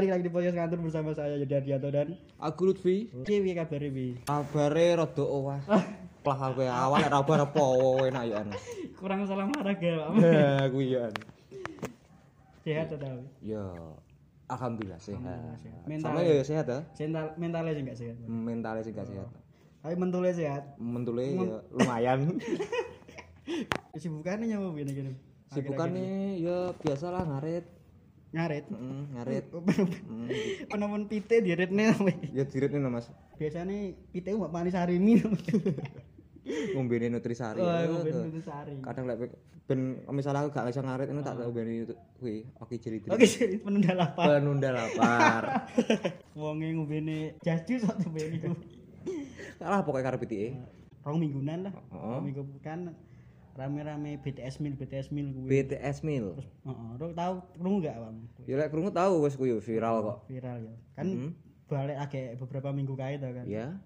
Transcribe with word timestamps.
Balik 0.00 0.16
lagi 0.16 0.24
di 0.24 0.32
podcast 0.32 0.56
kantor 0.56 0.78
bersama 0.80 1.12
saya 1.12 1.36
Yudi 1.36 1.52
Ardianto 1.52 1.92
dan 1.92 2.16
Aku 2.40 2.72
Lutfi. 2.72 3.12
Kiwi 3.20 3.52
kabar 3.52 3.84
ini. 3.84 4.16
Kabare 4.24 4.96
rada 4.96 5.20
owah. 5.28 5.60
Plah 6.24 6.40
aku 6.40 6.64
ya 6.64 6.72
awal 6.72 7.04
ora 7.04 7.20
bar 7.20 7.44
apa 7.44 7.64
enak 8.08 8.22
yo 8.24 8.34
ana. 8.40 8.56
Kurang 8.96 9.28
salah 9.28 9.44
olahraga, 9.44 10.08
Pak. 10.08 10.24
Ya 10.24 10.72
kuwi 10.72 10.96
yo. 10.96 11.04
Sehat 12.64 12.96
atau? 12.96 13.28
Ya 13.44 13.60
alhamdulillah 14.48 14.96
sehat. 14.96 15.20
Alhamdulillah 15.20 15.60
sehat. 15.60 15.82
Mental. 15.84 16.08
Sama 16.08 16.20
ya 16.24 16.44
sehat 16.48 16.66
ya. 16.72 16.80
Mental 16.96 17.24
mentalnya 17.36 17.72
sih 17.76 17.82
enggak 17.84 17.98
sehat. 18.00 18.16
Mentalnya 18.24 18.80
sih 18.88 18.92
gak 18.96 19.08
sehat. 19.12 19.28
Tapi 19.84 19.94
mentulnya 20.00 20.32
sehat. 20.32 20.62
Mentule 20.80 21.28
ya 21.28 21.60
lumayan. 21.76 22.40
Kesibukannya 23.92 24.48
nyawa 24.48 24.72
gini 24.80 24.92
gini. 24.96 25.12
Sibukane 25.52 26.40
ya 26.40 26.72
biasalah 26.80 27.20
ngarit. 27.28 27.79
Ngarit. 28.30 28.64
Heeh, 28.70 29.02
ngarit. 29.14 29.44
Penemuan 30.70 31.04
pite 31.10 31.42
diretne 31.42 31.90
Ya 32.30 32.44
dirit 32.46 32.70
nih 32.70 32.80
Mas. 32.86 33.10
Biasanya 33.36 33.76
pite 34.10 34.30
mbak 34.32 34.50
manis 34.50 34.74
harimi. 34.74 35.18
Ngombene 36.74 37.12
nutrisari. 37.12 37.60
Oh, 37.60 37.68
Ya, 37.68 37.86
ngombe 37.86 38.10
ya. 38.10 38.26
itu 38.26 38.40
sari. 38.42 38.74
Kadang 38.82 39.04
lek 39.06 39.30
ben 39.70 40.02
misalnya 40.10 40.42
aku 40.42 40.50
gak 40.50 40.66
bisa 40.66 40.82
ngarit 40.82 41.06
ini 41.06 41.22
tak 41.22 41.38
ngombene 41.38 41.86
kuwi 42.18 42.42
oke 42.58 42.74
jeli 42.82 42.98
Oke, 43.06 43.22
sih, 43.22 43.54
penunda 43.62 43.94
lapar. 43.94 44.26
penunda 44.42 44.74
lapar. 44.74 45.42
Wonge 46.40 46.74
ngombene 46.74 47.38
jas 47.46 47.62
jus 47.68 47.86
atau 47.86 48.10
beni 48.10 48.42
ku. 48.42 48.50
Kalah 49.62 49.86
pokoknya 49.86 50.10
karep 50.10 50.22
iki. 50.26 50.58
Rong 51.06 51.22
mingguan 51.22 51.70
lah. 51.70 51.72
Rong 51.92 52.24
minggu 52.24 52.42
kan 52.66 52.98
rame-rame 53.60 54.16
BTS 54.24 54.64
mil 54.64 54.72
BTS 54.72 55.12
mil 55.12 55.28
kuwi. 55.36 55.48
BTS 55.52 56.00
Mil. 56.00 56.32
Heeh, 56.64 56.90
Ro 56.96 57.12
tahu 57.12 57.34
krungu 57.60 57.84
enggak, 57.84 57.96
Bang? 58.00 58.16
Ya 58.48 58.56
lek 58.56 58.72
krungu 58.72 58.88
tahu 58.88 59.20
wis 59.28 59.36
kuwi 59.36 59.52
viral 59.60 59.96
kok. 60.00 60.18
Viral 60.32 60.56
ya. 60.64 60.74
Kan 60.96 61.06
Mhm. 61.12 61.30
balik 61.68 61.98
agak 62.00 62.40
beberapa 62.40 62.72
minggu 62.72 62.96
kae 62.96 63.20
to 63.20 63.28
kan. 63.28 63.44
Ya. 63.44 63.76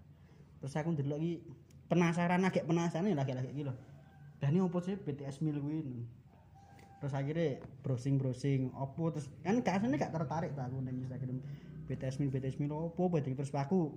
Terus 0.62 0.72
aku 0.78 0.94
ndelok 0.94 1.18
iki 1.18 1.42
penasaran 1.90 2.46
agak 2.46 2.64
penasaran 2.64 3.10
ya 3.10 3.18
lagi-lagi 3.18 3.50
iki 3.50 3.66
lho. 3.66 3.74
Lah 4.40 4.48
ini 4.48 4.62
opo 4.62 4.78
sih 4.78 4.94
BTS 4.94 5.42
mil 5.42 5.58
kuwi? 5.58 6.06
Terus 7.02 7.12
akhirnya 7.12 7.60
browsing-browsing 7.84 8.72
opo 8.72 9.12
terus 9.12 9.28
kan 9.44 9.60
gak 9.60 9.82
asline 9.82 10.00
gak 10.00 10.14
tertarik 10.14 10.56
tak 10.56 10.72
aku 10.72 10.80
nang 10.80 10.96
Instagram 10.96 11.42
BTS 11.84 12.16
mil 12.16 12.32
BTS 12.32 12.56
mil 12.56 12.72
opo 12.72 13.12
berarti 13.12 13.36
terus 13.36 13.52
aku 13.52 13.92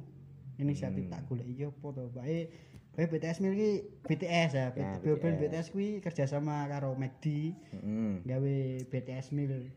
inisiatif 0.57 1.07
tak 1.07 1.23
golek 1.29 1.47
iki 1.47 1.69
opo 1.69 1.95
to. 1.95 2.11
Bae 2.11 2.51
bae 2.97 3.05
BTS 3.05 3.37
mil 3.39 3.53
iki 3.53 3.71
BTS 4.03 4.51
ya. 4.51 4.73
Ya, 4.73 4.97
BTS. 4.97 5.37
BTS 5.37 5.67
kuwi 5.69 6.01
kerjasama 6.01 6.65
karo 6.65 6.97
McD 6.97 7.53
Heeh. 7.69 8.11
gawe 8.25 8.55
BTS 8.89 9.29
mil. 9.31 9.69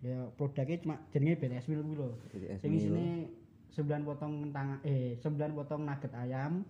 Ya 0.00 0.32
produknya 0.34 0.80
cuma 0.80 0.96
jenenge 1.12 1.36
BTS 1.38 1.68
mil 1.68 1.84
kuwi 1.84 1.94
lho. 1.94 2.10
Sing 2.56 2.72
isine 2.72 3.28
9 3.70 3.84
potong 4.02 4.48
kentang 4.48 4.80
eh 4.82 5.20
9 5.20 5.28
potong 5.52 5.84
nugget 5.84 6.12
ayam 6.12 6.64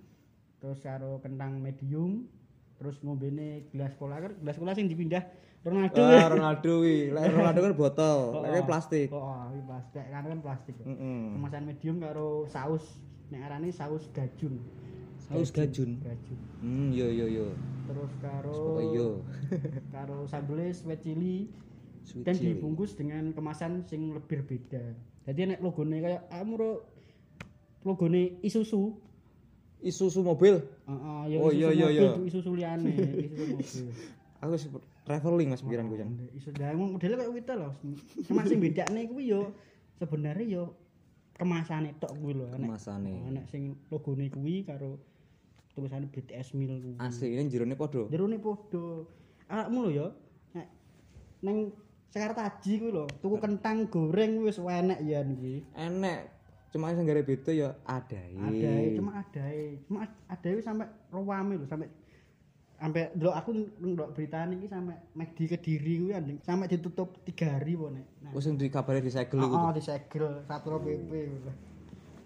terus 0.59 0.79
karo 0.79 1.19
kentang 1.19 1.59
medium 1.59 2.27
terus 2.75 2.99
ngombene 2.99 3.67
gelas 3.71 3.95
cola 3.95 4.19
kan 4.19 4.35
gelas 4.39 4.55
cola 4.55 4.75
sing 4.75 4.87
dipindah 4.87 5.23
Ronaldo 5.63 6.03
Ah, 6.03 6.27
Ronaldo 6.27 6.83
wi. 6.83 7.11
Lek 7.11 7.31
Ronaldo 7.39 7.61
kan 7.63 7.75
botol, 7.75 8.19
Oh, 8.35 8.43
lek 8.43 8.63
oh. 8.63 8.67
plastik. 8.67 9.09
oh, 9.11 9.23
oh 9.23 9.47
iki 9.51 9.63
plastik 9.63 10.05
kan 10.11 10.23
kan 10.27 10.39
plastik 10.39 10.75
Heeh. 10.83 11.23
kemasan 11.35 11.63
medium 11.63 11.97
karo 11.99 12.47
saus 12.47 12.99
nek 13.31 13.47
arane 13.47 13.71
saus 13.71 14.11
gajun 14.11 14.59
Saus 15.33 15.51
gajun. 15.51 15.91
gajun 15.99 16.39
Hmm, 16.61 16.89
yo 16.91 17.09
yo 17.09 17.27
yo. 17.27 17.47
terus 17.83 18.13
karo 18.19 18.59
yo. 18.93 19.09
karo 19.95 20.25
sambel 20.25 20.61
sweet 20.71 21.01
chili 21.01 21.49
Sweet 22.03 22.25
dan 22.25 22.35
chili. 22.35 22.55
dibungkus 22.55 22.95
dengan 22.95 23.31
kemasan 23.31 23.83
sing 23.85 24.11
lebih 24.11 24.43
berbeda 24.43 24.83
jadi 25.23 25.41
nek 25.49 25.61
logone 25.61 25.99
kayak 25.99 26.27
amro 26.31 26.83
logone 27.81 28.39
Isuzu 28.41 28.99
Isuzu 29.83 30.23
mobil. 30.23 30.63
Heeh, 30.87 31.23
ya 31.27 31.37
Oh, 31.39 31.51
Isuzu 31.51 31.59
iya, 31.59 31.69
iya, 31.75 31.87
iya. 31.91 32.11
tuh 32.15 32.23
Isuzu 32.23 32.51
liyane, 32.55 32.95
Isuzu 33.27 33.45
mobil. 33.51 33.91
Aku 34.39 34.55
traveling 35.03 35.51
Mas 35.51 35.59
pikiranku 35.59 35.99
jan. 35.99 36.15
Isu 36.35 36.55
dah 36.55 36.71
modelnya 36.71 37.19
kayak 37.19 37.35
gitu 37.35 37.53
loh. 37.59 37.73
Cuma 38.23 38.47
sing 38.47 38.63
bedane 38.63 39.11
kuwi 39.11 39.35
yo 39.35 39.51
sebenarnya 39.99 40.47
yo 40.47 40.79
kemasane 41.35 41.99
tok 41.99 42.15
kuwi 42.15 42.39
lho. 42.39 42.47
Kemasane. 42.55 43.27
nek 43.35 43.51
sing 43.51 43.75
logone 43.91 44.31
kuwi 44.31 44.63
karo 44.63 45.03
tulisane 45.75 46.07
BTS 46.09 46.55
Mil 46.55 46.73
kuwi. 46.81 46.97
Asline 47.01 47.49
jerone 47.49 47.75
padha. 47.77 48.05
Jerone 48.13 48.37
padha. 48.39 48.85
Awakmu 49.53 49.79
lho 49.89 49.91
yo 49.91 50.07
nek 50.55 50.69
ning 51.45 51.73
Jakarta 52.13 52.45
Haji 52.45 52.73
kuwi 52.81 52.93
lho, 52.93 53.05
tuku 53.25 53.37
kentang 53.41 53.89
goreng 53.89 54.45
wis 54.45 54.61
enek 54.61 55.01
ya 55.01 55.25
kuwi. 55.25 55.65
Enek. 55.77 56.21
Cuma 56.73 56.93
sing 56.97 57.05
gare 57.05 57.21
beda 57.25 57.53
ya 57.53 57.69
adae. 57.85 58.33
Adae, 58.37 58.97
cuma 58.97 59.21
adae. 59.21 59.77
Cuma 59.89 60.09
adae 60.29 60.53
wis 60.57 60.65
sampe 60.65 60.85
rame 61.13 61.57
lho, 61.57 61.67
sampe 61.69 61.89
sampe 62.83 63.15
ndelok 63.15 63.37
aku 63.39 63.51
ndelok 63.79 64.11
berita 64.11 64.43
iki 64.51 64.67
sampe 64.67 64.95
McD 65.15 65.39
Kediri 65.55 65.93
kuwi 66.03 66.13
anjing 66.19 66.39
sampe 66.43 66.67
ditutup 66.67 67.17
3 67.25 67.49
hari 67.49 67.73
po 67.81 67.89
nek. 67.89 68.05
Wis 68.37 68.45
sing 68.45 68.61
dikabari 68.61 69.01
disegel 69.01 69.41
iku. 69.41 69.57
oh, 69.57 69.73
disegel 69.73 70.45
Satpol 70.45 70.81
PP 70.85 71.11
gitu. 71.13 71.51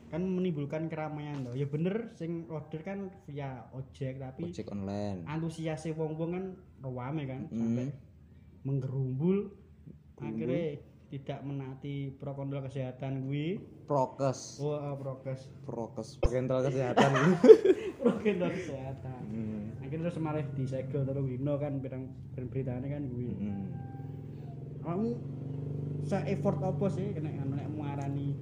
Kan 0.07 0.23
menimbulkan 0.23 0.87
keramaian 0.87 1.43
loh. 1.43 1.53
Ya 1.53 1.65
bener 1.65 2.15
sing 2.15 2.47
order 2.47 2.81
kan 2.81 2.99
via 3.25 3.67
ojek 3.71 4.17
tapi 4.17 4.47
Ojek 4.47 4.67
online. 4.69 5.27
antusiasnya 5.27 5.93
wong-wong 5.93 6.31
kan 6.31 6.45
rame 6.81 7.23
kan 7.25 7.43
Hmm. 7.47 7.59
sampai 7.59 7.89
menggerumbul 8.63 9.51
akhirnya 10.17 10.79
tidak 11.07 11.39
menaati 11.41 12.11
protokol 12.13 12.63
kesehatan 12.63 13.25
gue 13.25 13.63
Prokes. 13.85 14.59
wah 14.59 14.91
prokes 14.93 15.47
Prokes 15.63 16.09
protokol 16.19 16.67
kesehatan. 16.67 17.11
protokol 18.01 18.51
kesehatan 18.53 19.23
Hmm. 19.25 19.79
akhirnya 19.79 20.07
terus 20.07 20.19
malah 20.19 20.43
disegel 20.53 21.03
terus 21.03 21.23
Wino 21.23 21.55
kan 21.57 21.79
berang 21.79 22.11
beritanya 22.35 22.89
kan 22.89 23.03
gue 23.05 23.31
Hmm. 23.33 23.67
kamu 24.83 25.09
se 26.03 26.19
effort 26.29 26.59
apa 26.61 26.87
sih 26.89 27.11
kena 27.13 27.31
anu 27.37 27.55
nek 27.55 27.67
muarani 27.69 28.35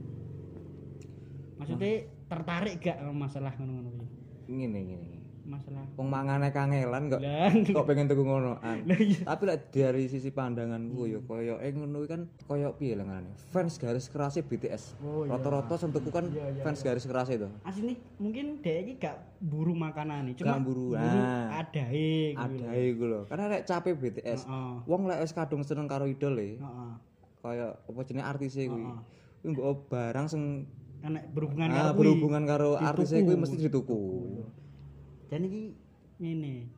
maksudnya 1.55 1.91
tertarik 2.25 2.77
gak 2.79 2.99
masalah 3.11 3.53
ngono-ngono 3.55 3.91
iki 3.95 4.07
Ngene 4.47 4.81
ngene. 4.83 5.09
masalah 5.45 5.85
Wong 5.95 6.09
mangane 6.09 6.49
kangelan 6.51 7.13
kok 7.13 7.21
kok 7.69 7.85
pengen 7.85 8.09
tuku 8.09 8.21
ngonoan. 8.21 8.81
iya 8.89 9.29
Tapi 9.29 9.43
lek 9.45 9.69
dari 9.69 10.05
sisi 10.05 10.29
pandanganku 10.29 11.05
ya 11.05 11.21
koyo 11.21 11.61
eh 11.61 11.69
ngono 11.69 12.01
kan 12.05 12.25
koyo 12.43 12.73
piye 12.73 12.97
lah 12.97 13.05
ngarane. 13.05 13.29
Fans 13.53 13.77
garis 13.77 14.09
keras 14.09 14.41
BTS. 14.41 14.97
Oh, 14.99 15.23
iya. 15.23 15.37
Rata-rata 15.37 15.77
sing 15.77 15.93
tuku 15.93 16.09
kan 16.09 16.25
Iya, 16.27 16.49
iya, 16.49 16.63
fans 16.65 16.81
garis 16.81 17.05
keras 17.05 17.29
itu. 17.29 17.45
asli 17.61 17.93
mungkin 18.17 18.61
dia 18.61 18.81
ini 18.81 18.97
gak 18.97 19.21
buru 19.39 19.77
makanan 19.77 20.33
nih 20.33 20.41
Gak 20.41 20.65
buru, 20.65 20.97
ah. 20.97 21.61
adae 21.61 22.33
Ada 22.33 22.69
iku 22.75 23.05
lho. 23.05 23.21
Karena 23.29 23.45
lek 23.47 23.63
capek 23.65 23.95
BTS, 23.95 24.49
wong 24.83 25.05
lek 25.05 25.21
wis 25.21 25.33
kadung 25.33 25.61
seneng 25.61 25.85
karo 25.85 26.09
idol 26.09 26.41
e, 26.41 26.57
Heeh. 26.57 26.93
kaya 27.41 27.77
apa 27.77 28.01
jenenge 28.03 28.25
artis 28.25 28.57
e 28.57 28.65
kuwi. 28.65 28.89
Mbok 29.45 29.93
barang 29.93 30.25
sing 30.25 30.65
Enek 31.05 31.25
berhubungan 31.37 31.69
ah, 31.69 31.77
karo 31.77 31.91
berhubungan 32.01 32.43
karo 32.49 32.71
artis 32.81 33.13
e 33.13 33.21
kuwi 33.21 33.37
mesti 33.37 33.61
dituku. 33.61 34.01
Dan 35.29 35.45
iki 35.45 35.77
ngene. 36.17 36.73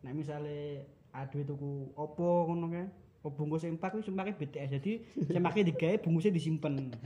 Nek 0.00 0.12
misale 0.16 0.88
aduh 1.12 1.44
tuku 1.44 1.92
opo 1.92 2.48
ngono 2.48 2.72
kae, 2.72 2.88
oh 3.26 3.32
bungkus 3.36 3.68
empat 3.68 3.92
kuwi 3.92 4.04
sempake 4.08 4.32
BTS. 4.32 4.80
Jadi 4.80 4.92
sempake 5.36 5.60
digawe 5.60 6.00
bungkusnya 6.00 6.32
disimpen. 6.32 6.96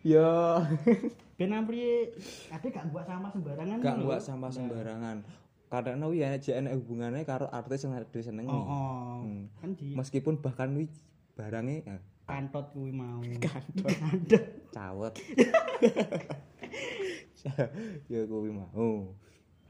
Ya, 0.00 0.64
Ben 1.36 1.52
amri 1.52 2.08
ade 2.48 2.66
gak 2.72 2.88
buat 2.88 3.04
sama 3.04 3.28
sembarangan. 3.28 3.76
gak 3.76 3.96
buat 4.00 4.20
sampah 4.24 4.50
sembarangan. 4.54 5.16
Karena 5.68 6.04
wi 6.08 6.24
ya 6.24 6.36
enek 6.36 6.80
hubungannya 6.80 7.24
karo 7.28 7.48
artis 7.52 7.84
yang 7.84 7.96
dhewe 8.08 8.24
senengi. 8.24 8.52
Oh, 8.52 8.64
oh. 8.64 9.16
Hmm. 9.24 9.48
Kan 9.60 9.76
di 9.76 9.92
Meskipun 9.92 10.40
bahkan 10.40 10.72
wi 10.76 10.88
barangnya 11.32 11.76
ya, 11.84 11.96
kantot 12.28 12.72
kuwi 12.72 12.92
mau. 12.92 13.20
Kantot. 13.44 14.61
Cawet. 14.72 15.14
ya 18.12 18.20
kuwi 18.24 18.50
mau. 18.50 19.12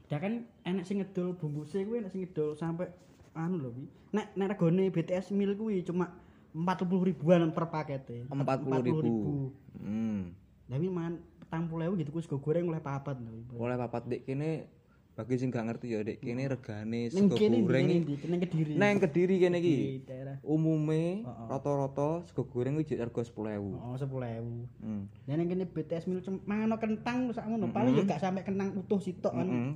Ya 0.07 0.17
kan 0.23 0.47
enek 0.63 0.87
sing 0.87 1.03
ngedol 1.03 1.35
bungkusnya 1.35 1.83
kuwi 1.83 1.99
enek 1.99 2.11
sing 2.15 2.21
ngedol 2.23 2.55
sampai 2.55 2.87
anu 3.35 3.59
lho 3.59 3.69
Wi. 3.75 3.85
Nek 4.15 4.31
nek 4.39 4.55
regane 4.55 4.87
BTS 4.89 5.35
mil 5.35 5.53
kuwi 5.59 5.83
cuma 5.83 6.15
40 6.55 7.09
ribuan 7.09 7.51
per 7.51 7.67
pakete. 7.67 8.29
40.000. 8.29 9.83
Hmm. 9.83 10.31
Tapi 10.69 10.87
man 10.87 11.19
petang 11.41 11.67
puluh 11.67 11.93
gitu 11.99 12.09
kuwi 12.15 12.23
sego 12.23 12.39
goreng 12.39 12.71
oleh 12.71 12.79
papat 12.79 13.19
lho. 13.19 13.43
Oleh 13.59 13.75
papat 13.75 14.07
dek 14.07 14.23
kene 14.23 14.71
bagi 15.13 15.37
sing 15.37 15.53
gak 15.53 15.69
ngerti 15.69 15.93
ya 15.93 16.01
dek 16.01 16.17
kene 16.17 16.49
regane 16.49 17.05
sego 17.07 17.37
goreng 17.37 17.85
ning 17.85 18.01
Kediri. 18.41 18.73
nang 18.73 18.97
Kediri 18.97 19.35
kene 19.37 19.61
iki. 19.61 20.01
Umume 20.41 21.21
rata-rata 21.45 22.25
sego 22.25 22.49
goreng 22.49 22.81
iki 22.81 22.97
harga 22.97 23.21
10.000. 23.21 23.61
Oh, 23.77 23.93
10.000. 23.93 24.81
Hmm. 24.81 25.05
Dan 25.29 25.37
yang 25.37 25.49
kene 25.53 25.65
BTS 25.69 26.09
mil 26.09 26.25
cuma 26.25 26.41
mangan 26.43 26.81
kentang 26.81 27.29
sak 27.29 27.45
ngono. 27.45 27.69
Paling 27.69 27.93
ya 27.93 28.03
gak 28.09 28.25
sampai 28.25 28.41
kentang 28.41 28.73
utuh 28.73 28.97
sitok 28.97 29.37
kan. 29.37 29.45
Heeh. 29.45 29.71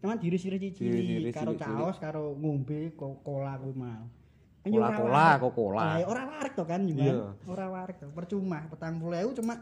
Cuman 0.00 0.16
diri-diri 0.18 0.56
cicili 0.58 0.90
Diri-diri 0.90 1.30
karo 1.30 1.54
caos 1.54 1.96
karo 2.00 2.34
ngombe 2.34 2.90
ko- 2.98 3.22
cola 3.22 3.54
kuwi 3.62 3.74
mau. 3.76 4.10
Warik. 4.60 5.40
Coca-Cola. 5.40 5.80
Lah, 5.80 5.96
ya 5.96 6.06
ora 6.10 6.22
warik 6.28 6.52
to 6.52 6.64
kan 6.66 6.84
juga. 6.84 7.04
Iya. 7.06 7.16
Ora 7.48 7.66
warik 7.70 7.96
to. 7.96 8.10
Percuma 8.12 8.66
40.000 8.68 9.38
cuma 9.38 9.54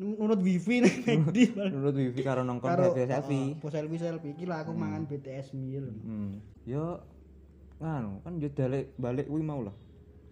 nurut 0.00 0.40
wifi 0.40 0.80
nang 0.80 0.96
McD. 1.04 1.52
Menurut 1.54 1.94
Wifi 1.94 2.20
karo 2.24 2.42
nongkon 2.42 2.68
Karo 2.68 2.90
selfie 2.90 3.54
po 3.60 3.68
selfie 3.68 4.00
selfie 4.00 4.32
iki 4.32 4.48
lah 4.48 4.64
aku 4.64 4.72
mangan 4.72 5.04
BTS 5.04 5.52
meal. 5.52 5.84
Hmm. 6.02 6.40
Yo 6.64 7.02
nganu 7.78 8.22
kan 8.22 8.38
yo 8.38 8.48
balik 8.48 8.94
balik 8.96 9.26
kuwi 9.28 9.42
mau 9.42 9.60
lah. 9.60 9.74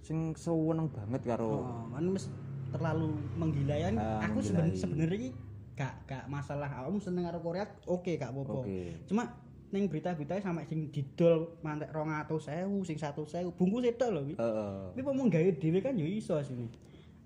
Sing 0.00 0.32
seweneng 0.34 0.88
banget 0.88 1.22
karo 1.28 1.60
Oh, 1.60 1.86
kan 1.92 2.02
mes 2.02 2.26
terlalu 2.70 3.14
menggila 3.36 3.76
ya. 3.76 3.88
Ah, 3.94 4.24
aku 4.24 4.40
seben- 4.40 4.74
sebenarnya 4.74 5.34
gak 5.74 5.94
gak 6.04 6.24
masalah 6.26 6.66
kamu 6.66 6.98
seneng 6.98 7.24
karo 7.26 7.38
Korea 7.40 7.66
oke 7.84 8.12
gak 8.16 8.30
apa-apa. 8.32 8.64
Oke. 8.64 8.96
Cuma 9.06 9.28
ning 9.70 9.86
berita-berita 9.86 10.40
sampe 10.42 10.66
sing 10.66 10.90
didol 10.90 11.54
mantek 11.62 11.94
200.000 11.94 12.82
sing 12.82 12.96
100.000 12.98 13.54
bungkus 13.54 13.86
itu 13.86 14.02
kuwi. 14.02 14.34
Heeh. 14.34 14.74
Tapi 14.96 15.00
mau 15.04 15.26
gawe 15.26 15.50
dhewe 15.54 15.78
kan 15.78 15.94
yo 15.94 16.06
iso 16.06 16.34
sini. 16.42 16.66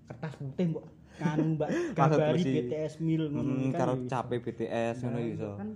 Kertas 0.05 0.37
putih 0.37 0.69
mbok 0.69 0.85
kanu 1.15 1.55
mbak 1.55 1.69
Maksud 1.71 1.95
gambari 1.95 2.31
tulis 2.33 2.45
i- 2.45 2.55
BTS 2.61 2.93
meal 2.99 3.23
ngono 3.27 3.51
Hmm, 3.51 3.69
kan 3.69 3.79
karo 3.79 3.91
yo 3.91 3.97
iso. 3.97 4.09
cape 4.09 4.35
BTS 4.39 4.95
ngono 5.01 5.15
Nah, 5.15 5.25
iso. 5.25 5.49
Kan 5.55 5.69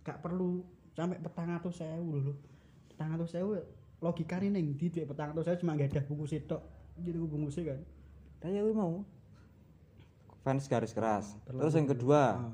gak 0.00 0.18
perlu 0.18 0.48
sampai 0.90 1.18
petang 1.18 1.48
atau 1.50 1.70
sewu 1.70 2.10
lho. 2.18 2.32
Petang 2.86 3.10
atau 3.12 3.24
sewu 3.24 3.56
logikane 3.98 4.48
ning 4.48 4.72
ndi 4.72 4.86
duit 4.88 5.04
petang 5.04 5.30
atau 5.30 5.40
sewu 5.40 5.56
cuma 5.56 5.74
gak 5.74 5.90
ada 5.90 6.02
bungkus 6.02 6.32
itu. 6.32 6.58
Jadi 6.94 7.16
bungkusnya 7.16 7.62
kan. 7.68 7.80
Kayak 8.40 8.62
kuwi 8.62 8.74
mau. 8.74 8.94
Fans 10.40 10.66
garis 10.66 10.90
keras. 10.90 11.38
terlalu 11.40 11.60
Terus 11.60 11.74
yang 11.74 11.88
kedua, 11.88 12.22
Ah, 12.34 12.52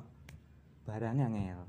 barangnya 0.84 1.26
ngel. 1.26 1.60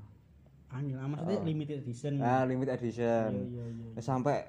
angel 0.70 0.96
ah, 0.96 1.08
maksudnya 1.08 1.40
limited 1.42 1.80
edition. 1.80 2.12
Nah, 2.14 2.44
limited 2.44 2.76
edition. 2.76 3.28
Iya 3.32 3.64
iya 3.64 3.64
iya. 3.90 4.00
Sampai 4.00 4.46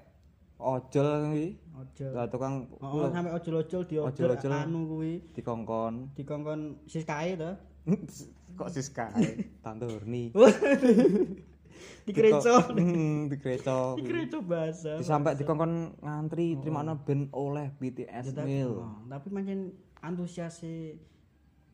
ojol 0.62 1.08
kuwi. 1.28 1.48
Ojo. 1.72 2.06
Lah 2.14 2.30
tukang 2.30 2.70
Oh, 2.78 3.10
sampai 3.10 3.34
ojol-ojol 3.34 3.82
di 3.84 3.96
ojol 3.98 4.30
anu 4.48 4.86
kuwi 4.88 5.14
dikongkon. 5.34 6.14
dikongkon 6.14 6.60
siskae 6.86 7.34
to. 7.34 7.52
Kok 8.60 8.70
siskae? 8.70 9.50
Tante 9.60 9.90
Hurni. 9.90 10.30
Dikereco. 12.06 12.74
Hmm, 12.74 13.30
dikereco. 13.30 13.98
Dikereco 13.98 14.38
bahasa. 14.42 14.98
Disampai 14.98 15.34
dikongkon 15.34 15.98
ngantri 15.98 16.58
terima 16.58 16.82
ben 16.96 17.30
oleh 17.32 17.74
BTS 17.74 18.34
Tapi- 18.34 18.46
meal. 18.46 18.74
oh, 18.76 19.02
tapi 19.08 19.28
mancen 19.30 19.70
antusiase 19.98 20.98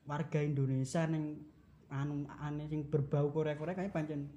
warga 0.03 0.39
Indonesia 0.39 1.03
ning 1.03 1.43
anu 1.87 2.27
ane 2.37 2.67
sing 2.67 2.83
berbau 2.85 3.31
Korea-Korea 3.31 3.71
kayak 3.73 3.91
pancen 3.91 4.27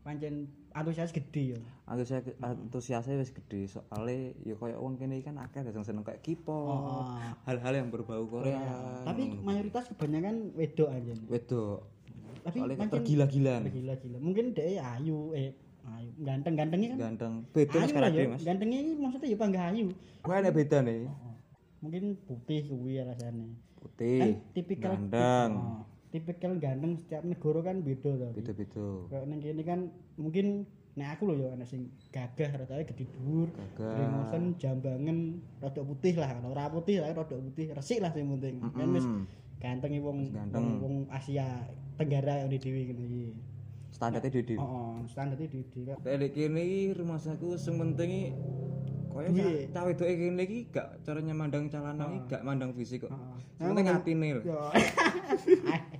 pancen 0.00 0.48
antusias 0.76 1.10
gede 1.10 1.56
ya. 1.56 1.60
Antusias 1.88 2.22
antusiasnya 2.44 3.16
wis 3.16 3.32
gede 3.32 3.64
soalnya 3.72 4.36
ya 4.44 4.54
koyo 4.60 4.76
wong 4.84 5.00
kene 5.00 5.16
iki 5.16 5.32
kan 5.32 5.40
akeh 5.40 5.64
sing 5.72 5.80
seneng 5.80 6.04
kayak 6.04 6.20
K-pop. 6.20 6.52
Oh. 6.52 7.08
Hal-hal 7.48 7.72
yang 7.80 7.88
berbau 7.88 8.28
Korea. 8.28 9.00
Tapi 9.08 9.40
mayoritas 9.40 9.88
kebanyakan 9.88 10.52
wedok 10.52 10.92
aja. 10.92 11.14
wedok. 11.32 11.88
Tapi 12.44 12.56
Soalnya 12.62 12.76
mancen 12.78 12.94
tergila-gilaan. 13.00 13.62
gila-gila. 13.72 14.18
Mungkin 14.20 14.54
dia 14.54 14.84
ayu 14.94 15.32
eh 15.34 15.50
ayu 15.86 16.10
ganteng-gantengnya 16.22 16.88
kan. 16.94 16.98
Ganteng. 17.10 17.32
Beda 17.50 17.78
mas 17.80 17.90
karate, 17.90 18.20
ya. 18.20 18.28
Mas. 18.30 18.42
Gantengnya 18.44 18.78
ini 18.84 18.92
maksudnya 19.00 19.28
ya 19.32 19.38
panggah 19.40 19.64
ayu. 19.72 19.86
Kuwi 20.22 20.34
ana 20.36 20.50
beda 20.52 20.78
nih. 20.84 21.08
Mungkin 21.80 22.04
putih 22.28 22.60
kuwi 22.68 23.02
alasannya. 23.02 23.50
Putih. 23.80 24.20
Kan 24.20 24.30
tipikal 24.54 24.92
ganteng. 24.94 25.50
Oh, 25.56 25.82
tipikal 26.16 26.56
ganteng 26.56 26.96
setiap 26.96 27.22
negara 27.28 27.60
kan 27.60 27.84
beda 27.84 28.10
to. 28.16 28.28
Beda-beda. 28.32 28.86
Kayak 29.12 29.24
nang 29.28 29.40
kene 29.44 29.62
kan 29.68 29.80
mungkin 30.16 30.46
nek 30.96 31.20
aku 31.20 31.28
lho 31.28 31.44
ya 31.44 31.48
ana 31.52 31.68
sing 31.68 31.92
gagah 32.08 32.56
rata 32.56 32.80
gede 32.80 33.04
dhuwur, 33.04 33.52
Gagah. 33.52 34.00
Rimosen 34.00 34.56
jambangan 34.56 35.18
rada 35.60 35.82
putih 35.84 36.16
lah, 36.16 36.32
kalau 36.32 36.56
ora 36.56 36.72
putih 36.72 37.04
lah 37.04 37.12
rada 37.12 37.36
putih, 37.36 37.68
resik 37.76 38.00
lah 38.00 38.08
sing 38.16 38.32
penting. 38.32 38.64
Kan 38.72 38.88
wis 38.96 39.04
Mm. 39.04 39.28
ganteng 39.60 39.92
iki 39.92 40.00
wong 40.00 40.18
ganteng. 40.32 40.64
wong, 40.64 40.80
wong 40.80 40.96
Asia 41.12 41.68
Tenggara 42.00 42.44
yang 42.44 42.48
di 42.48 42.60
dhewe 42.60 42.80
ngene 42.88 43.04
iki. 43.04 43.24
Standarnya 43.92 44.28
dede. 44.28 44.56
Oh, 44.60 45.00
standarnya 45.08 45.48
di 45.48 45.60
di 45.68 45.80
Lek 45.84 46.32
kene 46.32 46.60
iki 46.60 46.80
rumah 46.92 47.16
saku 47.16 47.56
sing 47.56 47.76
penting 47.76 48.36
koyo 49.08 49.32
cah 49.72 49.82
wedoke 49.88 50.12
kene 50.12 50.42
iki 50.44 50.68
gak 50.68 51.00
caranya 51.04 51.32
mandang 51.32 51.72
calon 51.72 51.96
iki 51.96 52.18
gak 52.28 52.44
mandang 52.44 52.76
fisik 52.76 53.04
kok. 53.04 53.12
Heeh. 53.12 53.36
Sing 53.56 53.72
penting 53.72 53.88
atine 53.88 54.28
lho. 54.36 54.44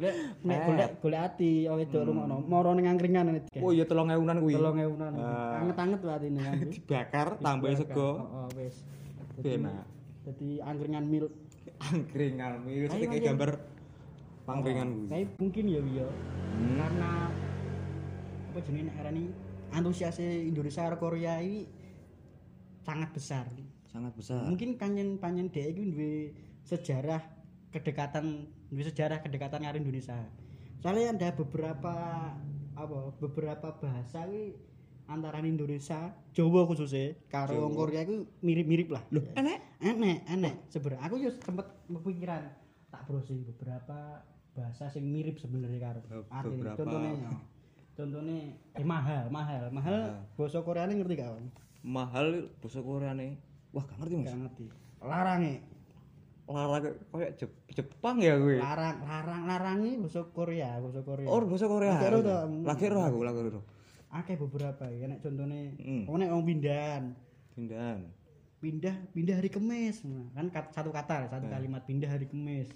Nek 0.00 0.58
golek 0.64 0.90
golek 1.04 1.20
ati 1.20 1.68
oh 1.68 1.76
wedok 1.76 2.08
rumono, 2.08 2.40
moro 2.40 2.72
ning 2.72 2.88
angkringan 2.88 3.36
nek 3.36 3.52
Oh 3.60 3.68
iya 3.68 3.84
3000-an 3.84 4.36
kuwi. 4.40 4.56
3000-an. 4.56 5.12
Ah. 5.20 5.60
Anget-anget 5.60 6.00
wae 6.00 6.28
kan. 6.40 6.56
Dibakar 6.72 7.28
tambah 7.36 7.70
sego. 7.76 8.10
Heeh, 8.16 8.48
wis. 8.56 8.76
Enak. 9.44 9.84
Dadi 10.24 10.48
angkringan 10.60 11.04
mil 11.04 11.26
Angkringan 11.80 12.64
iki 12.68 12.88
kayak 13.08 13.12
ayo. 13.12 13.26
gambar 13.32 13.50
pangkringan 14.48 14.88
kuwi. 14.96 15.06
Tapi 15.12 15.24
mungkin 15.36 15.64
ya 15.68 15.80
ya. 15.84 16.08
Karena 16.80 17.10
apa 18.50 18.58
jenenge 18.64 18.84
nek 18.88 18.96
arani 19.04 19.24
antusias 19.70 20.16
Indonesia 20.20 20.82
karo 20.88 20.96
Korea 20.96 21.40
ini 21.44 21.68
sangat 22.80 23.12
besar. 23.12 23.44
Sangat 23.88 24.12
besar. 24.16 24.44
Mungkin 24.48 24.80
panjen 24.80 25.20
panjen 25.20 25.52
dhek 25.52 25.76
iki 25.76 25.82
duwe 25.92 26.12
sejarah 26.64 27.20
kedekatan 27.70 28.48
duwe 28.70 28.86
sejarah 28.86 29.18
kedekatan 29.20 29.66
karo 29.66 29.76
Indonesia. 29.76 30.16
Soalnya 30.80 31.12
ada 31.12 31.28
beberapa 31.34 31.94
apa 32.78 32.98
beberapa 33.20 33.68
bahasa 33.76 34.24
iki 34.30 34.56
antara 35.10 35.42
Indonesia, 35.42 36.14
Jawa 36.30 36.64
khususnya 36.70 37.18
karo 37.26 37.66
wong 37.66 37.74
Korea 37.74 38.06
itu 38.06 38.30
mirip-mirip 38.40 38.94
lah. 38.94 39.02
Loh, 39.10 39.26
enek 39.34 39.82
enek 39.82 40.18
enek 40.30 40.54
sebenarnya 40.70 41.02
aku 41.02 41.14
yo 41.18 41.30
sempet 41.42 41.66
kepikiran 41.90 42.46
tak 42.94 43.02
browsing 43.10 43.42
beberapa 43.42 44.22
bahasa 44.54 44.86
sing 44.86 45.10
mirip 45.10 45.38
sebenarnya 45.42 45.78
karo 45.82 46.00
artinya 46.30 46.74
beberapa. 46.74 46.78
contohnya 46.78 47.12
ya. 47.14 47.30
contohnya 47.94 48.38
eh 48.78 48.86
mahal 48.86 49.24
mahal 49.30 49.64
mahal 49.74 49.94
bahasa 50.38 50.58
Korea 50.62 50.86
ngerti 50.86 51.14
gak 51.18 51.34
mahal 51.82 52.50
basa 52.60 52.80
Koreane. 52.80 53.40
Wah, 53.70 53.86
gak 53.86 53.98
ngerti 54.02 54.14
Mas. 54.18 54.26
gak 54.30 54.38
ngerti 54.46 54.66
larang 55.00 55.42
Larang 56.50 56.82
koyo 57.08 57.30
Jep- 57.38 57.62
Jepang 57.70 58.18
ya 58.18 58.34
kuwi. 58.34 58.58
larang 58.58 58.98
larang 59.02 59.42
larangi 59.46 59.94
bahasa 59.96 60.26
Korea 60.26 60.76
bahasa 60.76 61.00
Korea 61.00 61.26
Oh, 61.26 61.38
basa 61.42 61.66
Korea. 61.66 61.94
Lagi 61.96 62.20
to. 62.20 62.36
Lagi 62.66 62.84
ero 62.84 63.00
aku, 63.00 63.18
lagi 63.22 63.40
ero. 63.40 63.60
akeh 64.10 64.34
beberapa 64.34 64.90
ya 64.90 65.06
nek 65.06 65.22
contohnya 65.22 65.70
Hmm. 65.78 66.10
nek 66.10 66.28
wong 66.28 66.42
pindahan 66.44 67.14
Pindahan. 67.52 68.02
pindah 68.58 68.92
pindah 69.08 69.38
hari 69.38 69.48
kemis 69.48 70.02
Nah, 70.02 70.26
kan 70.34 70.46
satu 70.68 70.90
kata 70.90 71.30
satu 71.30 71.46
Hmm. 71.46 71.54
kalimat 71.54 71.86
pindah 71.86 72.10
hari 72.10 72.26
kemis 72.26 72.66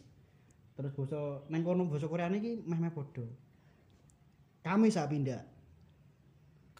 terus 0.72 0.94
basa 0.94 1.42
neng 1.48 1.60
kono 1.60 1.84
basa 1.84 2.06
Korea 2.06 2.30
iki 2.30 2.62
meh 2.62 2.78
meh 2.78 2.88
padha 2.88 3.26
kami 4.62 4.88
sak 4.88 5.10
pindah 5.10 5.42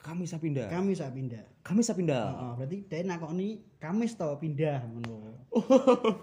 Kami 0.05 0.29
sa 0.29 0.37
pindah. 0.37 0.69
kami 0.69 0.93
sak 0.93 1.17
pindah 1.17 1.41
Kami 1.65 1.81
sa 1.81 1.97
pindah. 1.97 2.25
Heeh, 2.29 2.53
berarti 2.61 2.79
dia 2.85 3.01
nakoni 3.09 3.49
Kamis 3.81 4.13
to 4.21 4.29
pindah 4.37 4.85
ngono. 4.85 5.49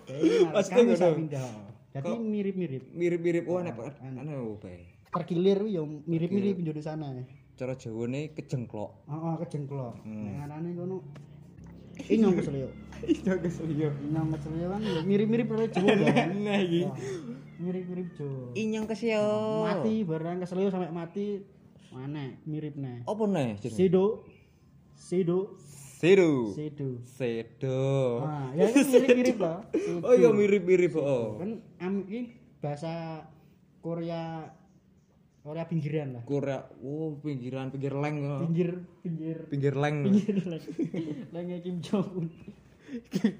Maksudnya 0.05 0.53
Maksudnya 0.53 0.93
sak 0.93 1.09
ngono? 1.09 1.19
pindah. 1.25 1.49
Jadi 1.91 2.11
mirip-mirip. 2.21 2.83
Mirip-mirip 2.93 3.43
wah 3.49 3.65
nek 3.65 3.73
Oh, 3.81 3.89
ana 4.05 4.37
bae. 4.61 4.85
Terkilir 5.09 5.65
yo 5.65 5.83
mirip-mirip 6.05 6.61
Indonesia 6.61 6.93
sana. 6.93 7.09
Cara 7.57 7.73
Jawane 7.73 8.37
kejengklok. 8.37 9.01
Heeh, 9.09 9.33
kejengklok. 9.45 9.93
Hmm. 10.05 10.29
Nek 10.29 10.33
ngarane 10.45 10.69
kono 10.77 10.97
Inyong 12.09 12.33
keselio. 12.37 12.69
Iya 13.01 13.33
keselio. 13.41 13.89
Inyong 13.97 14.29
keselio 14.37 14.67
kan 14.69 14.81
mirip-mirip 15.09 15.49
karo 15.49 15.65
Jawa 15.65 15.93
kan. 16.05 16.29
Nah 16.45 16.57
iki. 16.61 16.81
Mirip-mirip 17.57 18.07
Jawa. 18.13 18.53
Inyong 18.53 18.85
kesio. 18.85 19.25
Mati 19.65 20.05
barang 20.05 20.37
keselio 20.45 20.69
sampai 20.69 20.93
mati 20.93 21.41
mana 21.91 22.39
mirip 22.47 22.79
nih. 22.79 23.03
Apa 23.03 23.23
nih? 23.27 23.59
Sido. 23.67 24.23
Sido. 24.95 25.59
Sedo. 26.01 26.49
Sido. 26.55 26.89
Sedo. 27.05 27.83
Nah, 28.25 28.49
ya 28.57 28.73
kan 28.73 28.85
mirip-mirip 28.95 29.37
loh. 29.37 29.59
Oh 30.01 30.13
iya 30.17 30.29
mirip-mirip 30.33 30.93
oh. 30.97 31.37
kan 31.37 31.61
am 31.77 32.09
ini 32.09 32.33
bahasa 32.57 33.21
Korea 33.85 34.49
Korea 35.41 35.65
pinggiran 35.65 36.17
lah 36.17 36.23
Korea, 36.25 36.69
oh 36.85 37.17
pinggiran 37.17 37.73
pinggir 37.73 37.93
leng. 37.97 38.17
oh. 38.29 38.39
pinggir 38.45 38.81
pinggir 39.01 39.37
Pinggir 39.49 39.73
leng. 39.77 39.97
pinggir 40.05 40.37
lah 40.45 40.61
lagi 41.33 41.53
Kim 41.65 41.77
Jong 41.81 42.09
Un 42.17 42.27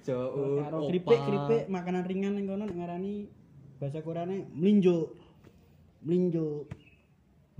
Jauh. 0.01 0.63
karo 0.63 0.87
keripik 0.87 1.19
keripik 1.27 1.63
makanan 1.67 2.03
ringan 2.07 2.39
yang 2.39 2.45
kono 2.55 2.65
ngarani 2.71 3.27
bahasa 3.77 3.99
Koreane 4.05 4.47
melinjo 4.53 5.13
melinjo 6.05 6.65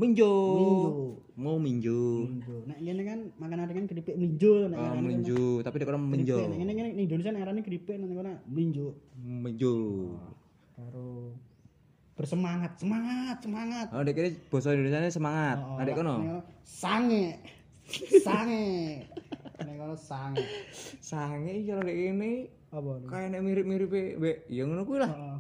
Minjo. 0.02 0.32
Minjo. 0.58 0.92
Mau 1.38 1.58
minjo. 1.58 2.26
melinjo 2.26 2.56
nek 2.66 2.78
ngene 2.80 3.02
kan 3.04 3.20
makanan 3.38 3.66
ringan 3.66 3.86
keripik 3.86 4.14
melinjo 4.14 4.66
nek 4.66 4.78
Oh, 4.78 4.84
ngarani 4.84 5.02
minjo, 5.04 5.42
tapi 5.62 5.76
dia 5.78 5.88
orang 5.88 6.04
minjo. 6.04 6.38
Nek 6.38 6.58
ngene 6.58 6.72
ngene 6.72 6.90
ning 6.92 7.06
Indonesia 7.06 7.32
ngarani 7.32 7.62
keripik 7.62 7.96
nek 7.96 8.10
kono 8.10 8.34
melinjo 8.46 8.88
Minjo. 9.16 9.74
karo 10.72 11.38
bersemangat 12.12 12.78
semangat 12.78 13.38
semangat 13.40 13.88
Oh, 13.90 14.02
dek 14.02 14.14
ini 14.16 14.30
bahasa 14.50 14.74
Indonesia 14.74 15.10
semangat. 15.12 15.58
Oh, 15.60 15.78
Adek 15.78 15.94
kono. 15.96 16.16
nek 16.18 16.44
sange 16.62 17.26
sange 18.20 18.66
nek 19.58 19.74
ngono 19.76 19.96
sange. 19.96 20.42
sange 21.00 21.50
iki 21.52 21.70
kalau 21.70 21.86
ini 21.86 22.32
Apa? 22.72 22.92
kayak 23.06 23.28
nek 23.30 23.42
mirip-mirip 23.42 23.90
mbek 24.18 24.38
ya 24.48 24.64
ngono 24.64 24.82
kuwi 24.84 25.00
lah 25.00 25.12
Heeh. 25.12 25.38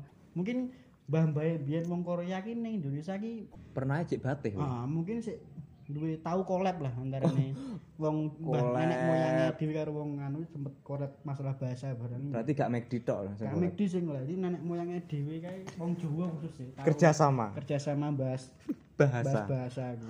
Mungkin 1.11 1.35
mbah-mbah 1.35 1.59
biyen 1.67 1.85
wong 1.91 2.01
Korea 2.07 2.39
ki 2.39 2.55
ning 2.55 2.79
Indonesia 2.79 3.19
ki 3.19 3.51
pernah 3.75 3.99
cek 3.99 4.23
batih 4.23 4.55
ah 4.55 4.87
mungkin 4.87 5.19
sik 5.19 5.43
duwe 5.91 6.15
tahu 6.23 6.47
collab 6.47 6.79
lah 6.79 6.93
antarane 6.95 7.51
wong 8.01 8.31
mbah 8.39 8.63
nenek 8.79 8.99
moyangnya 9.03 9.47
dhewe 9.59 9.73
karo 9.75 9.91
wong 9.91 10.23
anu 10.23 10.47
sempet 10.47 10.71
collab 10.87 11.11
masalah 11.27 11.51
bahasa 11.59 11.91
bareng. 11.91 12.31
berarti 12.31 12.51
gak 12.55 12.71
make 12.71 12.87
tok 13.03 13.27
lah 13.27 13.35
Kami 13.35 13.75
di 13.75 13.85
sing 13.91 14.07
lah, 14.07 14.23
iki 14.23 14.39
nenek 14.39 14.63
moyangnya 14.63 15.03
dhewe 15.03 15.35
kae 15.43 15.67
wong 15.75 15.99
Jawa 15.99 16.31
khusus 16.39 16.53
sih. 16.63 16.67
tahu 16.79 16.85
kerja 16.87 17.09
sama 17.11 17.51
kerjasama 17.59 18.07
bahas 18.15 18.47
bahas 18.95 19.25
bahasa 19.27 19.39
bahasa 19.51 19.83
gitu. 19.99 20.07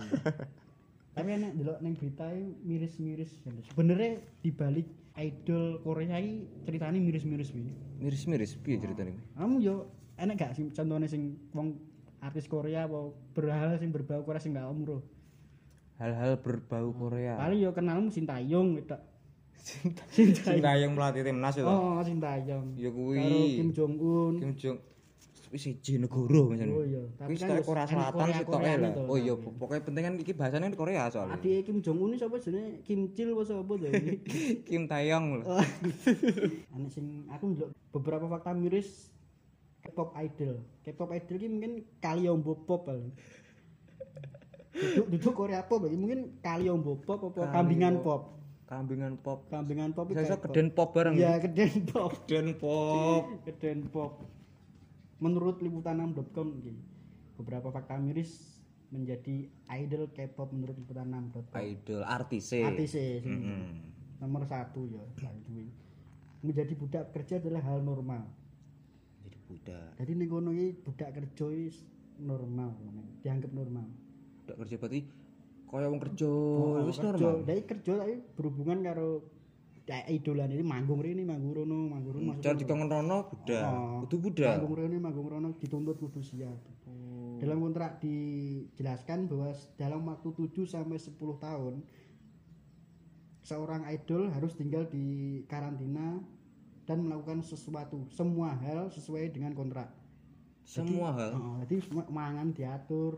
Tapi 1.17 1.27
nek 1.33 1.51
delok 1.57 1.77
ning 1.81 1.93
berita 1.97 2.29
iki 2.29 2.45
miris-miris. 2.63 3.31
Sebenarnya 3.73 4.21
di 4.45 4.51
balik 4.53 4.87
idol 5.17 5.81
Korea 5.81 6.21
iki 6.21 6.45
ceritanya 6.63 6.99
miris-miris 7.01 7.49
kuwi. 7.49 7.73
miris-miris 7.99 8.53
piye 8.61 8.77
ceritanya 8.79 9.17
Kamu 9.35 9.59
yo 9.59 9.89
enek 10.15 10.35
gak 10.35 10.51
sih 10.53 10.67
contohnya 10.67 11.05
sing 11.05 11.23
wong 11.51 11.77
artis 12.19 12.45
Korea 12.45 12.83
apa 12.83 12.99
berhal 13.31 13.75
sing 13.75 13.89
berbau 13.89 14.21
Korea 14.21 14.37
sing 14.37 14.51
gak 14.51 14.65
umroh. 14.65 15.01
hal-hal 15.95 16.33
berbau 16.35 16.89
Korea 16.91 17.37
Paling 17.37 17.59
yo 17.59 17.71
kenalmu 17.71 18.09
Sintayong 18.09 18.73
gitu. 18.75 18.97
Sintayong. 20.09 20.91
melatih 20.91 21.21
timnas 21.21 21.53
itu 21.53 21.63
Oh, 21.63 22.01
Sintayong. 22.01 22.73
ya 22.75 22.89
Karo 22.89 22.97
kuwi 22.99 23.55
Kim 23.55 23.69
Jong 23.69 23.93
Un. 23.95 24.33
Kim 24.35 24.51
Jong 24.55 24.77
wis 25.51 25.61
siji 25.61 25.99
negara 25.99 26.47
misalnya 26.47 26.71
Oh 26.71 26.81
iya, 26.81 27.03
tapi 27.13 27.35
kan 27.35 27.59
Korea 27.59 27.83
enak 27.83 27.91
Selatan 27.91 28.15
Korea- 28.15 28.31
sih 28.31 28.39
tok 28.41 28.53
Koreaan 28.55 28.79
lah 28.79 28.89
itu, 28.89 29.01
oh 29.03 29.17
iya 29.19 29.33
pokoknya 29.35 29.81
penting 29.83 30.01
kan 30.01 30.13
iki 30.15 30.31
bahasanya 30.31 30.63
kan 30.63 30.75
Korea 30.75 31.03
soalnya 31.05 31.35
Adik 31.35 31.59
Kim 31.61 31.77
Jong 31.77 31.99
Un 31.99 32.15
sapa 32.15 32.35
jenenge 32.37 32.71
Kim 32.81 32.99
Chil 33.11 33.29
apa 33.29 33.43
sapa 33.43 33.67
to? 33.69 33.85
Kim 34.65 34.81
Taeyong 34.87 35.25
lho 35.35 35.43
Oh. 35.45 35.59
Ana 36.73 36.87
sing 36.87 37.05
aku 37.27 37.43
ndelok 37.49 37.69
beberapa 37.91 38.25
fakta 38.25 38.55
miris 38.55 39.11
K-pop 39.81 40.13
idol. 40.15 40.55
K-pop 40.81 41.09
idol 41.11 41.35
ki 41.35 41.47
mungkin 41.47 41.71
Kaliombo 41.97 42.53
pop 42.59 42.85
paling. 42.85 43.11
Duduk 44.71 45.05
duduk 45.09 45.33
Korea 45.35 45.61
pop 45.61 45.83
iki 45.83 45.95
mungkin 45.95 46.39
Kaliombo 46.39 46.95
pop 46.97 47.19
apa 47.25 47.41
Kalio- 47.41 47.51
kambingan 47.51 47.95
pop. 47.99 48.21
kambingan 48.63 49.13
pop 49.17 49.39
Kambingan 49.45 49.91
pop 49.91 50.07
bisa 50.07 50.23
K-pop. 50.25 50.47
keden 50.47 50.71
pop 50.71 50.89
bareng 50.91 51.13
Iya, 51.13 51.37
keden 51.39 51.83
pop. 51.83 52.11
keden 52.23 52.55
pop 52.55 53.23
Keden 53.45 53.79
pop. 53.85 54.23
Menurut 55.17 55.59
liputan6.com 55.59 56.47
iki 56.55 56.73
beberapa 57.35 57.67
fakta 57.69 57.97
miris 57.97 58.47
menjadi 58.87 59.49
idol 59.67 60.07
K-pop 60.09 60.49
menurut 60.49 60.77
liputan6.com. 60.77 61.51
idol 61.57 62.01
artis 62.01 62.53
Artis 62.53 62.91
sing 62.91 63.21
Mm-mm. 63.21 63.63
nomor 64.19 64.45
satu 64.45 64.85
ya 64.85 65.03
menjadi 66.39 66.73
budak 66.73 67.09
kerja 67.11 67.37
adalah 67.37 67.61
hal 67.61 67.81
normal 67.81 68.25
budak. 69.51 69.89
Jadi 69.99 70.11
ning 70.15 70.29
kono 70.31 70.49
iki 70.55 70.67
budak 70.79 71.09
kerja 71.11 71.45
normal 72.23 72.71
dianggap 73.19 73.51
normal. 73.51 73.87
Budak 74.43 74.57
kerja 74.63 74.75
berarti 74.79 75.01
kaya 75.71 75.87
wong 75.87 76.01
kerja 76.03 76.27
Oh, 76.27 76.83
wis 76.83 76.99
normal. 76.99 77.47
Dari 77.47 77.61
kerja 77.63 77.91
tapi 78.03 78.15
berhubungan 78.35 78.79
karo 78.83 79.23
idolan 80.07 80.51
ini 80.55 80.63
manggung 80.63 81.03
rene 81.03 81.27
manggung 81.27 81.51
rono 81.51 81.89
manggung 81.91 82.15
rono 82.15 82.39
cara 82.39 82.55
dikongen 82.55 82.87
rono. 82.87 83.17
budak. 83.27 83.63
Oh. 83.67 84.07
kudu 84.07 84.15
budak. 84.31 84.55
Manggung 84.55 84.75
rene 84.79 84.97
manggung 84.99 85.27
rono 85.27 85.47
dituntut 85.59 85.99
kudu 85.99 86.23
siap. 86.23 86.59
Dalam 87.41 87.57
kontrak 87.57 87.97
dijelaskan 87.97 89.25
bahwa 89.25 89.49
dalam 89.73 90.05
waktu 90.05 90.29
7 90.29 90.61
sampai 90.69 91.01
10 91.01 91.17
tahun 91.41 91.81
seorang 93.41 93.89
idol 93.89 94.29
harus 94.29 94.53
tinggal 94.53 94.85
di 94.85 95.41
karantina 95.49 96.21
dan 96.83 96.97
melakukan 96.99 97.39
sesuatu 97.39 98.05
semua 98.09 98.53
hal 98.55 98.89
sesuai 98.89 99.29
dengan 99.29 99.51
kontrak 99.51 99.89
semua 100.61 101.11
hal 101.11 101.31
Oh, 101.33 101.55
jadi 101.61 101.77
mangan 102.07 102.51
diatur 102.51 103.17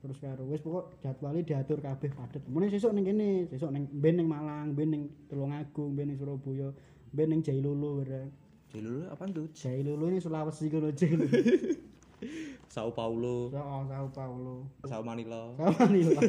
terus 0.00 0.16
karo 0.16 0.48
wis 0.48 0.60
pokok 0.60 0.96
jadwalnya 0.98 1.44
diatur 1.44 1.76
kabeh 1.76 2.08
padet. 2.10 2.40
Mene 2.46 2.66
sesuk 2.66 2.88
ning 2.90 3.04
kene, 3.04 3.44
sesuk 3.46 3.68
ning 3.68 3.84
ben 3.92 4.16
ning 4.16 4.24
Malang, 4.24 4.72
ben 4.72 4.88
ning 4.88 5.02
Tulungagung, 5.28 5.92
ben 5.92 6.08
ning 6.08 6.16
Surabaya, 6.16 6.72
ben 7.10 7.28
ning 7.28 7.44
Jailolo 7.44 8.00
bareng. 8.00 8.32
jadi 8.70 8.80
dulu 8.80 9.02
apa 9.06 9.22
tuh 9.28 9.46
Jailolo 9.52 10.08
ini 10.08 10.16
Sulawesi 10.16 10.66
kono 10.66 10.88
Jailolo. 10.90 11.28
Sao 12.72 12.94
Paulo 12.94 13.50
Oh, 13.50 13.82
Sao 13.84 14.08
Paulo. 14.08 14.64
Sao 14.84 15.02
Manila 15.02 15.52
Sama 15.58 15.84
nih 15.86 16.04
lah. 16.06 16.22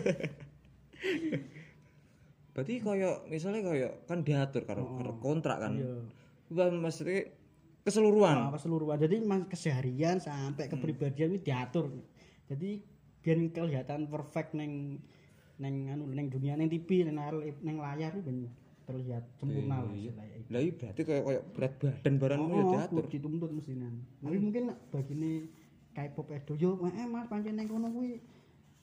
berarti 2.51 2.74
kaya 2.77 3.24
misalnya 3.25 3.63
kaya 3.63 3.89
kan 4.03 4.20
diatur 4.22 4.68
karo 4.68 4.84
karo 4.94 5.15
kontrak 5.18 5.58
kan 5.58 5.80
Iya. 5.80 5.96
Maksudnya 6.51 7.31
keseluruhan 7.81 8.51
Apa 8.51 8.60
seluruh 8.62 8.93
jadi 8.93 9.17
mas 9.24 9.48
keseharian 9.50 10.20
sampai 10.20 10.67
kepribadian 10.67 11.34
ini 11.34 11.39
diatur. 11.41 11.89
Jadi 12.51 12.84
biar 13.24 13.38
kelihatan 13.50 14.05
perfect 14.12 14.53
neng 14.53 15.00
neng 15.62 15.75
anu 15.89 16.10
neng 16.10 16.27
dunia 16.27 16.58
neng 16.58 16.67
TV 16.67 17.05
neng 17.08 17.17
neng 17.62 17.77
layar 17.79 18.17
itu 18.17 18.50
terlihat 18.81 19.24
sempurna 19.38 19.86
lah 19.86 19.93
istilahnya. 19.93 20.38
lah 20.50 20.60
iya 20.60 20.74
berarti 20.74 21.01
kaya 21.05 21.22
kaya 21.22 21.41
berat 21.53 21.74
badan 21.79 22.13
barang 22.17 22.39
ya 22.41 22.53
Oh, 22.60 22.70
diatur 22.74 23.03
kudu 23.05 23.13
dituntut 23.13 23.51
mestinan. 23.53 23.93
Tapi 24.20 24.38
mungkin 24.41 24.63
begini 24.89 25.31
K-pop 25.93 26.27
edo 26.34 26.53
yo 26.58 26.81
eh 26.89 27.05
Mas 27.05 27.29
pancen 27.29 27.55
ning 27.55 27.70
kono 27.70 27.93
kuwi 27.93 28.20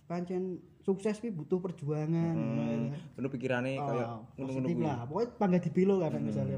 pancen 0.07 0.63
sukses 0.81 1.19
kuwi 1.19 1.35
butuh 1.35 1.59
perjuangan. 1.59 2.35
Hmm, 2.39 2.95
penuh 3.19 3.29
pikirannya 3.29 3.75
Oh, 3.77 4.23
ngono-ngono 4.39 4.65
positif 4.65 4.75
kuwi. 4.79 4.87
lah. 4.87 4.99
Pokoknya 5.05 5.29
bangga 5.37 5.59
dipilo 5.61 5.95
kadang 5.99 6.23
misalnya. 6.25 6.57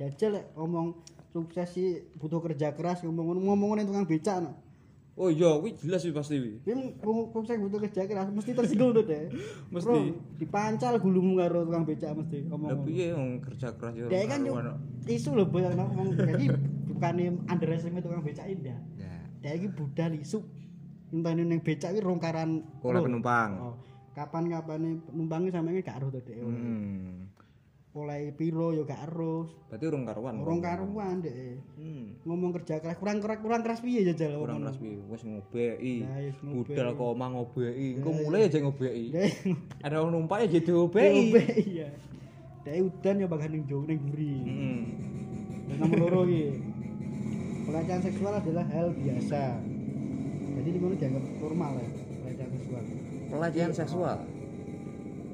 Jajal 0.00 0.40
lek 0.40 0.44
ngomong 0.56 0.96
sukses 1.28 1.68
sih 1.76 2.00
butuh 2.16 2.40
kerja 2.40 2.72
keras 2.72 3.04
ngomong 3.04 3.76
ning 3.76 3.84
tukang 3.84 4.08
becak 4.08 4.40
no. 4.40 4.56
Oh 5.20 5.28
iya, 5.28 5.52
kuwi 5.60 5.76
jelas 5.76 6.00
sih 6.00 6.16
pasti 6.16 6.40
kuwi. 6.40 6.64
Ini 6.64 7.04
sukses 7.36 7.60
butuh 7.60 7.84
kerja 7.84 8.08
keras 8.08 8.32
mesti 8.32 8.56
tersinggung 8.56 8.96
tuh 8.96 9.04
deh. 9.04 9.28
Mesti. 9.76 9.84
Bro, 9.84 10.00
dipancal 10.40 10.96
gulumu 10.96 11.36
karo 11.36 11.68
tukang 11.68 11.84
becak 11.84 12.16
mesti 12.16 12.48
Lah 12.48 12.56
ngomong. 12.56 12.88
piye 12.88 13.12
wong 13.12 13.44
kerja 13.44 13.76
keras 13.76 13.92
ya. 13.92 14.08
Dia 14.08 14.24
kan 14.24 14.40
yo 14.48 14.56
isu 15.04 15.36
loh 15.36 15.44
banyak 15.52 15.76
ngomong. 15.76 16.16
Jadi 16.16 16.48
bukannya 16.88 17.36
underestimate 17.44 18.00
tukang 18.00 18.24
becak 18.24 18.48
indah. 18.48 18.80
Ya. 18.96 19.12
Dia 19.44 19.52
iki 19.60 19.68
budal 19.68 20.16
isu. 20.16 20.40
Entane 21.12 21.44
ning 21.44 21.60
becak 21.60 21.92
iki 21.92 22.00
rongkaran 22.00 22.64
roh. 22.80 23.04
penumpang. 23.04 23.50
Oh, 23.60 23.74
kapan-kapane 24.16 25.04
penumpangnya 25.04 25.60
sampe 25.60 25.76
gak 25.84 26.00
roh 26.00 26.08
to 26.08 26.24
Dek. 26.24 26.40
Hmm. 26.40 27.19
Oleh 27.90 28.30
piro 28.38 28.70
yo 28.70 28.86
gak 28.86 29.10
roh. 29.10 29.50
Berarti 29.66 29.84
urung 29.90 30.06
karuan. 30.06 30.38
Rong 30.46 30.62
karuan 30.62 31.18
Dek. 31.18 31.58
Hmm. 31.74 32.14
Ngomong 32.22 32.54
kerja 32.62 32.78
keras 32.78 32.94
kurang 33.02 33.18
keras 33.18 33.42
kurang 33.42 33.66
keras 33.66 33.82
piye 33.82 34.06
jajal 34.06 34.38
Kurang 34.38 34.62
keras 34.62 34.78
piye? 34.78 35.02
Wis 35.10 35.26
ngobeki. 35.26 36.06
Ngobeki. 36.38 36.70
Budal 36.70 36.94
koma 36.94 37.26
ngobeki. 37.34 37.98
Engko 37.98 38.10
mulai 38.14 38.46
aja 38.46 38.62
ngobeki. 38.62 39.04
Dek. 39.10 39.32
Ada 39.82 40.06
wong 40.06 40.10
numpak 40.14 40.46
ya 40.46 40.62
jadi 40.62 40.70
ngobeki. 40.70 41.22
Iya. 41.66 41.88
Dek 42.62 42.78
udan 42.78 43.16
yo 43.18 43.26
bakal 43.26 43.50
ning 43.50 43.66
jauh 43.66 43.82
ning 43.82 43.98
guri. 44.06 44.38
Hmm. 44.38 44.80
Dan 45.66 45.76
nomor 45.82 45.98
loro 46.06 46.20
iki. 46.30 46.62
Pelecehan 47.66 48.02
seksual 48.06 48.32
adalah 48.38 48.64
hal 48.70 48.94
biasa. 48.94 49.42
Jadi 50.62 50.68
di 50.70 50.78
mana 50.78 50.94
dianggap 50.94 51.24
normal 51.42 51.72
ya 51.74 51.88
pelecehan 52.22 52.50
seksual. 52.54 52.82
Pelecehan 53.34 53.72
seksual. 53.74 54.18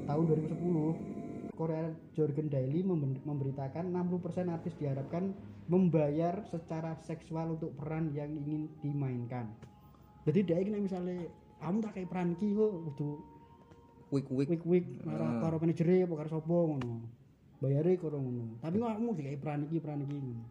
Tahun 0.07 0.23
2010, 0.25 1.16
Korea 1.57 1.89
Jorgen 2.13 2.53
Daily 2.53 2.85
memberitakan 3.25 3.89
60% 3.89 4.53
artis 4.53 4.77
diharapkan 4.77 5.33
membayar 5.67 6.45
secara 6.47 6.93
seksual 7.03 7.57
untuk 7.57 7.73
peran 7.75 8.13
yang 8.13 8.29
ingin 8.29 8.69
dimainkan. 8.79 9.49
Jadi 10.23 10.39
dia 10.45 10.61
ini 10.61 10.77
misalnya 10.85 11.25
kamu 11.57 11.77
tak 11.81 11.91
kayak 11.97 12.09
peran 12.13 12.29
ki 12.37 12.53
kok 12.53 12.71
kudu 12.93 13.09
Wik-wik. 14.07 14.47
wik 14.47 14.63
wik 14.63 14.85
karo 15.03 15.25
karo 15.43 15.55
manajer 15.59 16.07
apa 16.07 16.13
karo 16.15 16.29
sapa 16.31 16.55
ngono. 16.55 16.95
Bayare 17.59 17.99
karo 17.99 18.21
ngono. 18.21 18.55
Tapi 18.63 18.75
kok 18.79 18.91
kamu 18.93 19.09
dikai 19.19 19.37
peran 19.41 19.59
iki 19.67 19.77
peran 19.83 19.99
iki 20.05 20.15
ngono. 20.15 20.43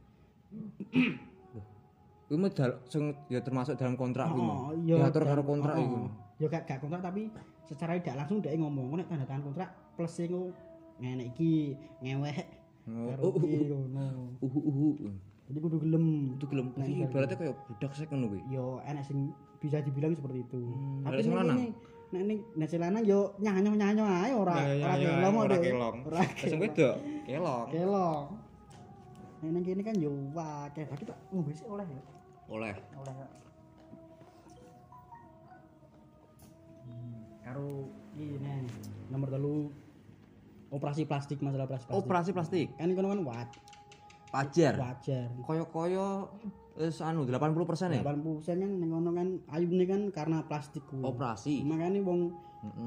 Kuwi 2.26 2.36
mah 2.42 2.50
sing 2.90 3.14
ya 3.30 3.38
termasuk 3.40 3.78
dalam 3.78 3.94
kontrak 3.94 4.34
kuwi. 4.34 4.42
Oh, 4.44 4.74
iya, 4.82 4.98
Diatur 4.98 5.24
karo 5.24 5.42
kontrak 5.46 5.78
oh, 5.78 5.84
iku. 5.86 5.96
oh. 6.04 6.10
Ya 6.36 6.46
gak 6.52 6.68
gak 6.68 6.78
kontrak 6.84 7.00
tapi 7.00 7.32
secara 7.64 7.96
tidak 7.96 8.26
langsung 8.26 8.44
dia 8.44 8.52
ngomong 8.58 8.98
nek 9.00 9.08
tanda 9.08 9.24
tangan 9.24 9.46
kontrak 9.48 9.68
plus 9.96 10.20
iku 10.20 10.52
ngene 11.00 11.22
iki 11.32 11.76
ngewek 12.02 12.46
Oh, 12.86 13.10
karo 13.10 13.22
oh, 13.26 13.30
oh, 13.34 13.42
iki 13.42 13.66
ngono. 13.66 14.38
Uhu 14.38 14.58
uhu. 14.62 14.88
Jadi 15.50 15.58
kudu 15.58 15.76
gelem. 15.82 16.38
Itu 16.38 16.46
gelem. 16.46 16.70
Nah, 16.70 16.86
Iki 16.86 17.02
iya. 17.02 17.06
ibaratnya 17.10 17.34
kayak 17.34 17.54
budak 17.66 17.90
sek 17.98 18.14
ngono 18.14 18.26
kuwi. 18.30 18.40
Yo 18.46 18.78
enak 18.86 19.02
sing 19.02 19.34
bisa 19.58 19.82
dibilang 19.82 20.14
seperti 20.14 20.46
itu. 20.46 20.62
Hmm, 20.62 21.02
tapi 21.02 21.22
sing 21.26 21.34
lanang? 21.34 21.74
nek 22.06 22.22
nek 22.22 22.38
nek 22.54 22.68
sing 22.70 22.78
lanang 22.78 23.02
yo 23.02 23.34
nyanyo-nyanyo 23.42 24.04
ae 24.06 24.30
ora 24.30 24.54
Ya, 24.62 24.62
ya, 24.78 24.86
ora 24.86 24.94
ya, 24.94 25.10
kelong 25.18 25.36
ora 25.42 25.56
kelong. 25.58 25.96
Sing 26.38 26.58
wedok 26.62 26.94
kelong. 27.26 27.66
kelong. 27.74 28.24
Nek 29.42 29.50
ning 29.50 29.62
kene 29.66 29.82
kan 29.82 29.96
yo 29.98 30.10
wakeh. 30.30 30.86
Lah 30.86 30.98
kita 31.02 31.14
ngombe 31.34 31.50
sih 31.58 31.66
oleh 31.66 31.86
ya. 31.90 32.02
Oleh. 32.46 32.74
oleh 33.02 33.14
karo 37.46 37.86
ini 38.18 38.34
nomor 39.06 39.30
telu 39.30 39.70
operasi 40.70 41.06
plastik 41.06 41.38
masalah 41.42 41.66
operasi 41.70 41.84
plastik. 41.86 42.02
Operasi 42.02 42.30
plastik. 42.34 42.68
Kan 42.74 42.90
iku 42.90 43.00
kan 43.06 43.22
wat, 43.22 43.48
Wajar. 44.34 44.74
wajar. 44.76 45.28
Koyo-koyo 45.46 46.28
wis 46.76 47.00
anu 47.00 47.24
80% 47.24 47.96
ya. 47.96 48.02
80% 48.04 48.62
kan 48.62 48.70
ning 48.76 48.90
kono 48.92 49.10
kan 49.16 49.28
ayune 49.54 49.84
kan 49.88 50.02
karena 50.12 50.44
plastik 50.44 50.84
kuwi. 50.90 51.04
Operasi. 51.06 51.64
Makanya 51.64 52.04
wong 52.04 52.36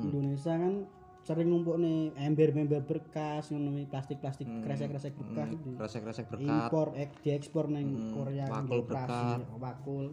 Indonesia 0.04 0.54
kan 0.54 0.86
sering 1.20 1.52
ngumpuk 1.52 1.78
nih 1.78 2.16
ember-ember 2.16 2.82
bekas 2.86 3.52
ngono 3.52 3.76
plastik-plastik 3.92 4.48
kresek-kresek 4.64 5.14
bekas 5.18 5.48
itu. 5.52 5.70
Kresek-kresek 5.76 6.26
berkat. 6.32 6.70
Impor 6.70 6.88
ek 6.96 7.12
diekspor 7.26 7.66
ning 7.72 8.14
Korea 8.14 8.46
kan 8.48 8.66
wakul 8.66 8.86
dioperasi, 8.86 9.28
wakul. 9.58 10.06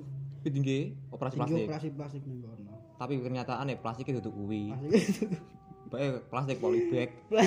Tinggi 0.47 0.95
operasi 1.11 1.37
plastik. 1.37 1.67
operasi 1.67 1.89
plastik 1.93 2.23
ning 2.25 2.39
kono. 2.43 2.73
Tapi 2.97 3.13
kenyataan 3.21 3.69
ya 3.69 3.77
plastik 3.77 4.09
itu 4.09 4.31
kuwi. 4.33 4.73
Baik 5.87 6.27
plastik 6.31 6.59
polybag. 6.59 7.11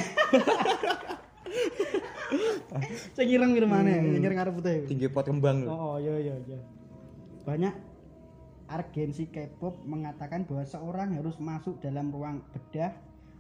Sing 3.18 3.28
ireng 3.28 3.58
ireng 3.58 3.72
mana? 3.72 3.90
Sing 4.00 4.24
ireng 4.24 4.40
arep 4.40 4.54
putih. 4.56 4.86
Tinggi 4.88 5.10
pot 5.10 5.26
kembang. 5.26 5.66
Oh, 5.68 5.96
oh 5.96 5.98
iya 6.00 6.16
iya 6.22 6.36
iya. 6.46 6.60
Banyak 7.44 7.74
agensi 8.70 9.26
K-pop 9.34 9.82
mengatakan 9.84 10.46
bahwa 10.46 10.64
seorang 10.64 11.18
harus 11.18 11.42
masuk 11.42 11.82
dalam 11.82 12.14
ruang 12.14 12.46
bedah 12.54 12.94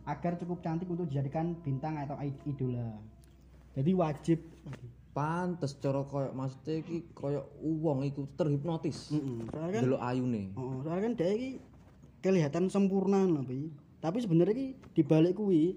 agar 0.10 0.41
cukup 0.41 0.65
cantik 0.65 0.89
untuk 0.89 1.06
dijadikan 1.06 1.53
bintang 1.62 2.01
atau 2.01 2.18
idola. 2.50 2.98
Jadi 3.77 3.91
wajib. 3.94 4.39
Pantes 5.10 5.74
cara 5.82 6.06
koyo 6.06 6.29
maksudnya 6.38 6.86
iki 6.86 7.01
koyo 7.18 7.50
uang 7.65 8.06
iku 8.06 8.29
terhipnotis. 8.38 9.10
Heeh. 9.10 9.41
Soalnya 9.50 9.82
kan 9.82 10.06
ayune. 10.06 10.53
oh, 10.53 10.86
soalnya 10.86 11.03
kan 11.10 11.13
dia 11.18 11.34
kelihatan 12.22 12.70
sempurna 12.70 13.25
Pi. 13.41 13.74
Tapi 14.00 14.18
sebenarnya 14.20 14.53
iki 14.53 14.68
dibalik 14.94 15.36
kuwi 15.36 15.75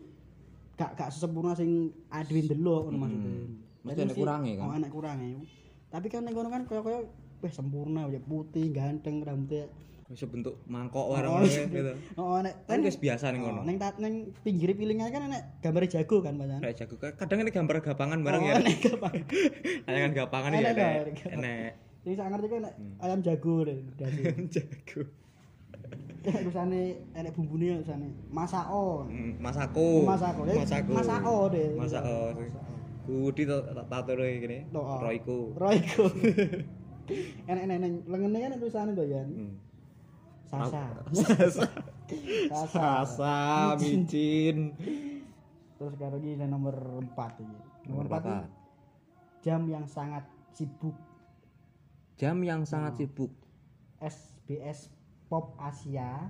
gak 0.75 0.95
gak 0.95 1.11
sesempurna 1.11 1.53
sing 1.53 1.91
Adwin 2.09 2.47
delok 2.47 2.89
ngono 2.89 2.99
maksudnya. 3.03 3.35
Mesti 3.83 3.99
Jadi 3.99 4.07
ada 4.07 4.15
kurangnya 4.15 4.53
kan? 4.55 4.65
Oh, 4.65 4.73
anak 4.73 4.91
kurangnya. 4.91 5.29
Tapi 5.91 6.07
kan 6.07 6.23
ning 6.23 6.33
kono 6.33 6.49
kan 6.49 6.63
koyo-koyo 6.65 7.11
wis 7.43 7.53
sempurna 7.53 8.07
ya 8.07 8.23
putih, 8.23 8.71
ganteng, 8.71 9.21
rambutnya 9.21 9.67
Wis 10.07 10.23
bentuk 10.29 10.61
mangkok 10.69 11.09
Oh, 11.09 11.17
warung 11.17 11.43
gitu. 11.43 11.93
Oh, 12.15 12.39
nek 12.39 12.69
Kan 12.69 12.85
wis 12.85 12.95
biasa 12.95 13.33
ning 13.33 13.43
oh, 13.43 13.51
kono. 13.51 13.61
ning 13.67 13.77
ning 13.99 14.15
pinggir 14.41 14.71
pilingan 14.73 15.11
kan 15.11 15.27
enek 15.27 15.43
gambar 15.59 15.83
jago 15.89 16.23
kan, 16.23 16.39
Mas. 16.39 16.63
Kayak 16.63 16.77
jago 16.79 16.95
kadang 17.01 17.39
ini 17.43 17.51
gambar 17.51 17.77
gapangan 17.83 18.19
bareng 18.23 18.43
Oh, 18.43 18.49
ya. 18.49 18.55
enek 18.61 18.77
gampang. 18.79 19.15
Tayangan 19.83 20.13
gapangan 20.23 20.51
ya. 20.55 20.71
Enek. 21.33 21.71
Sing 22.03 22.13
sak 22.15 22.29
ngerti 22.31 22.47
kan 22.49 22.63
Hmm. 22.71 23.03
ayam 23.03 23.19
jago 23.21 23.55
dasi. 23.67 24.21
Jago. 24.55 25.03
Terusane 26.23 27.03
enek 27.15 27.35
bumbune 27.35 27.83
masako. 28.31 29.11
Hmm, 29.11 29.37
Masako. 29.43 30.07
Masako. 30.07 30.41
Jadi 30.47 30.59
Masako. 30.63 30.91
Masako 30.95 31.37
deh. 31.51 31.71
Masako. 31.75 32.17
Kudi 33.03 33.43
to 33.43 33.59
tato 33.91 34.13
gini. 34.15 34.63
Oh, 34.71 34.79
oh. 34.79 34.99
Royku. 35.03 35.39
Royko. 35.59 36.05
enek 37.51 37.63
enek 37.67 37.77
enek 37.83 37.93
lengene 38.07 38.39
kan 38.39 38.51
tulisane 38.59 38.93
to 38.95 39.05
ya. 39.05 39.23
Hmm. 39.27 39.59
Sasa. 40.53 40.85
Sasa. 41.11 41.65
Sasa. 42.69 43.37
Micin. 43.81 44.77
Terus 45.81 45.95
karo 45.99 46.21
iki 46.23 46.39
yang 46.39 46.53
nomor 46.53 47.03
4 47.03 47.43
iki. 47.43 47.57
Nomor 47.91 48.07
4 48.07 48.13
Berapa? 48.13 48.35
iki 48.47 48.63
jam 49.43 49.67
yang 49.67 49.85
sangat 49.91 50.23
sibuk 50.55 50.95
Jam 52.15 52.39
yang 52.47 52.63
sangat 52.63 53.03
sibuk. 53.03 53.35
SBS 53.99 54.91
Pop 55.33 55.57
Asia 55.57 56.29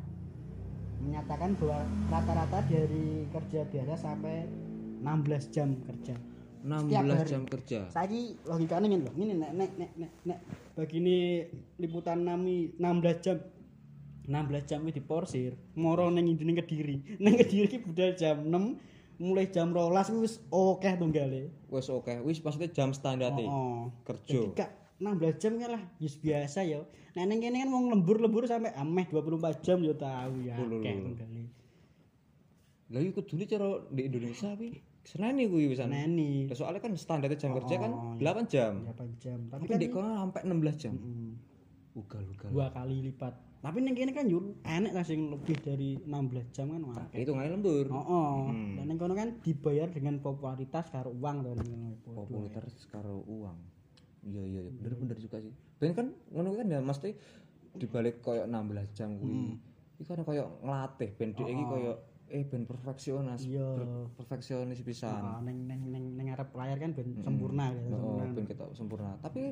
menyatakan 1.03 1.59
bahwa 1.59 1.83
rata-rata 2.07 2.63
dari 2.71 3.27
kerja 3.35 3.67
biasa 3.67 3.99
sampai 3.99 4.47
16 5.03 5.51
jam 5.51 5.75
kerja. 5.83 6.15
16 6.63 6.95
hari. 6.95 7.27
jam 7.27 7.43
kerja. 7.51 7.91
Saiki 7.91 8.39
logikane 8.47 8.87
ngene 8.87 9.03
lho, 9.03 9.11
ngene 9.19 9.35
nek 9.35 9.51
nek 9.59 9.71
nek 9.75 9.91
nek, 9.99 10.11
nek 10.23 10.39
begini 10.79 11.43
liputan 11.83 12.23
nami 12.23 12.79
16 12.79 13.27
jam 13.27 13.43
16 14.31 14.71
jam 14.71 14.87
iki 14.87 15.03
diporsir, 15.03 15.59
moro 15.75 16.07
ning 16.07 16.31
indine 16.31 16.55
Kediri. 16.63 17.03
Ning 17.27 17.35
Kediri 17.35 17.67
iki 17.67 17.83
budal 17.83 18.15
jam 18.15 18.47
6 18.47 19.19
mulai 19.19 19.51
jam 19.51 19.75
12 19.75 20.15
kuwi 20.15 20.23
wis 20.23 20.39
akeh 20.47 20.95
tunggale. 21.03 21.51
Wes 21.75 21.91
oke. 21.91 22.23
Wis 22.23 22.39
maksudnya 22.39 22.71
jam 22.71 22.95
standar 22.95 23.35
Oh. 23.35 23.91
kerja. 24.07 24.47
Jadi 24.55 24.82
16 25.03 25.37
jam 25.37 25.53
kan 25.59 25.71
lah, 25.73 25.83
wis 25.99 26.15
biasa 26.15 26.63
ya. 26.63 26.81
Nah 27.13 27.25
ning 27.25 27.39
kene 27.39 27.59
kan 27.59 27.69
wong 27.69 27.91
lembur-lembur 27.91 28.47
sampai 28.47 28.71
ameh 28.73 29.05
24 29.07 29.59
jam 29.61 29.83
ya 29.83 29.93
tahu 29.93 30.35
ya 30.41 30.55
Lho, 30.55 30.65
lho, 30.65 30.77
akeh 30.79 30.95
lho. 30.95 31.03
tunggale. 31.05 31.43
Lah 32.89 33.01
iku 33.01 33.13
kudune 33.19 33.45
cara 33.45 33.69
di 33.89 34.03
Indonesia 34.05 34.49
kuwi 34.53 34.71
seneni 35.03 35.45
kuwi 35.45 35.65
wisan. 35.67 35.91
Neni 35.91 36.47
Lah 36.47 36.55
soalnya 36.55 36.79
kan 36.79 36.93
standar 36.95 37.33
jam 37.33 37.51
kerja 37.53 37.75
kan 37.77 37.91
Oh, 37.91 38.15
8 38.17 38.47
jam. 38.47 38.87
8 38.87 39.19
jam. 39.19 39.39
Tapi 39.49 39.59
Tapi 39.59 39.65
kan 39.67 39.79
di 39.79 39.89
kono 39.89 40.09
sampai 40.15 40.41
16 40.45 40.77
jam. 40.79 40.95
mm, 40.95 41.31
Ugal-ugal. 41.93 42.49
dua 42.49 42.67
kali 42.71 43.03
lipat. 43.03 43.35
Tapi 43.59 43.79
ning 43.79 43.93
kene 43.93 44.11
kan 44.11 44.27
yo 44.27 44.39
enek 44.63 44.93
lah 44.93 45.03
sing 45.03 45.29
lebih 45.29 45.57
dari 45.59 46.01
16 46.01 46.51
jam 46.51 46.67
kan 46.69 46.83
wah. 46.83 47.05
Itu 47.13 47.33
ngene 47.33 47.51
lembur. 47.51 47.87
Oh, 47.89 47.99
oh. 47.99 48.35
Hmm. 48.49 48.77
Dan 48.77 48.85
ning 48.87 48.97
kono 48.97 49.13
kan 49.13 49.41
dibayar 49.41 49.89
dengan 49.89 50.17
popularitas 50.19 50.89
karo 50.89 51.11
uang 51.11 51.37
to 51.43 51.51
popularitas 52.07 52.87
karo 52.87 53.21
uang 53.25 53.57
iya 54.23 54.43
iya 54.43 54.61
iya. 54.67 54.73
Bener 54.73 54.95
bener 54.99 55.17
juga 55.19 55.37
sih. 55.43 55.53
Ben 55.79 55.93
kan 55.93 56.15
ngono 56.31 56.55
kan 56.55 56.67
ya 56.71 56.79
mesti 56.79 57.15
dibalik 57.75 58.21
koyo 58.23 58.45
16 58.47 58.97
jam 58.97 59.19
kuwi. 59.19 59.59
Iki 59.99 60.09
kan 60.09 60.23
koyo 60.23 60.45
nglatih 60.63 61.11
ben. 61.19 61.35
Dhek 61.35 61.49
iki 61.49 61.65
koyo 61.67 61.93
eh 62.33 62.43
ben 62.49 62.65
perfeksionis. 62.65 63.45
Iya. 63.45 63.67
per- 63.77 64.09
perfeksionis 64.17 64.81
pisan. 64.81 65.21
Ah, 65.21 65.39
ning 65.45 65.69
ning 65.69 65.93
ning 65.93 66.05
ning 66.17 66.27
arep 66.33 66.49
layar 66.57 66.81
kan 66.81 66.97
ben 66.97 67.21
sempurna 67.21 67.69
gitu. 67.77 67.93
oh, 67.93 68.23
sempurna. 68.23 68.33
ben 68.33 68.45
kita 68.49 68.65
sempurna. 68.73 69.11
Tapi 69.21 69.43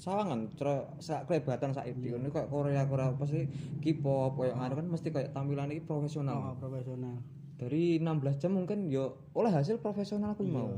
sawangan 0.00 0.48
cara 0.56 0.88
sak 1.02 1.26
kelebatan 1.26 1.74
sak 1.74 1.90
iki 1.90 2.14
ngono 2.14 2.30
koyo 2.30 2.46
Korea 2.46 2.86
Korea 2.86 3.12
pasti 3.18 3.48
K-pop 3.82 4.38
koyo 4.38 4.52
ngono 4.54 4.74
kan 4.78 4.86
mesti 4.86 5.08
koyo 5.10 5.28
tampilan 5.34 5.72
iki 5.74 5.82
profesional. 5.82 6.54
Oh, 6.54 6.56
profesional. 6.56 7.18
dari 7.60 8.00
16 8.00 8.40
jam 8.40 8.56
mungkin 8.56 8.88
yo 8.88 9.20
oleh 9.36 9.52
hasil 9.52 9.84
profesional 9.84 10.32
kuwi 10.32 10.48
mau 10.48 10.72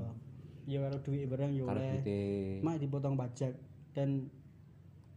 Ya 0.66 0.78
karo 0.86 0.96
duit 1.02 1.26
barang 1.26 1.50
ya 1.54 1.62
oleh. 1.66 2.60
Mak 2.62 2.76
dipotong 2.78 3.14
pajak 3.18 3.52
dan 3.92 4.30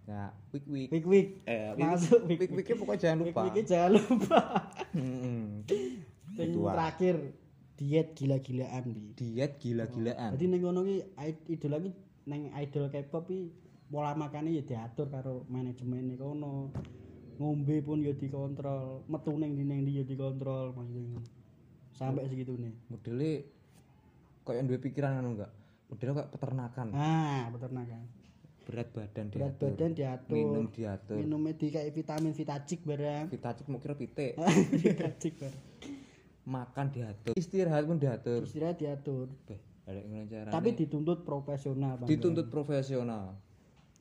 ya 0.05 0.29
wik 0.53 0.65
wik 0.69 0.89
week 0.93 1.05
week 1.09 1.27
eh 1.49 1.73
Masuk 1.73 2.29
wik 2.29 2.45
wik 2.53 2.77
pokoknya 2.77 3.01
jangan 3.01 3.17
lupa 3.25 3.41
week 3.49 3.55
week 3.57 3.67
jangan 3.67 3.91
lupa. 3.97 4.41
Ah. 4.93 6.73
terakhir 6.75 7.15
diet 7.75 8.15
gila-gilaan 8.15 8.85
bi. 8.91 9.03
diet 9.19 9.59
gila-gilaan 9.59 10.31
Jadi 10.35 10.45
ning 10.47 10.61
kono 10.63 10.81
ki 10.85 10.97
idol 11.51 11.71
lagi 11.75 11.89
ning 12.25 12.41
idol 12.55 12.87
K-pop 12.87 13.27
ki 13.27 13.51
pola 13.91 14.15
makannya 14.17 14.59
ya 14.59 14.63
diatur 14.63 15.07
karo 15.11 15.43
manajemen 15.51 16.15
kono. 16.15 16.71
Ngombe 17.35 17.83
pun 17.83 17.99
ya 17.99 18.15
dikontrol, 18.15 19.03
metu 19.11 19.35
ning 19.35 19.59
ndi 19.59 19.63
ning 19.67 19.79
ndi 19.83 19.99
ya 19.99 20.03
dikontrol 20.07 20.71
maksudnya. 20.71 21.19
Sampai 21.91 22.27
segitu 22.31 22.55
nih. 22.55 22.71
modelnya 22.87 23.43
kayak 24.45 24.63
duwe 24.63 24.79
pikiran 24.79 25.17
anu 25.17 25.33
enggak 25.33 25.51
modelnya 25.85 26.13
kayak 26.15 26.29
peternakan 26.31 26.87
Ah, 26.91 27.49
peternakan. 27.49 28.01
berat 28.63 28.89
badan 28.89 29.25
Berat 29.27 29.53
diatur 29.53 29.69
badan 29.69 29.91
diatur. 29.91 30.35
minum 30.35 30.65
diatur 30.67 31.15
Minumnya 31.15 31.53
di 31.53 31.67
kayak 31.67 31.89
vitamin 31.91 32.31
vitacik 32.31 32.79
barang. 32.81 33.25
vitacik 33.27 33.65
mau 33.65 33.77
kira 33.77 33.93
pitik 33.93 34.33
vitacik 34.81 35.33
barang. 35.35 35.63
makan 36.43 36.85
diatur 36.89 37.33
istirahat 37.33 37.83
pun 37.83 37.97
diatur 37.97 38.41
Istirahat 38.41 38.75
diatur. 38.75 39.29
Beh, 39.43 39.57
ada 39.83 39.99
yang 39.99 40.25
cara 40.25 40.49
Tapi 40.49 40.73
dituntut 40.73 41.21
profesional, 41.21 41.93
Bang. 41.95 42.05
dituntut 42.05 42.47
profesional 42.47 43.37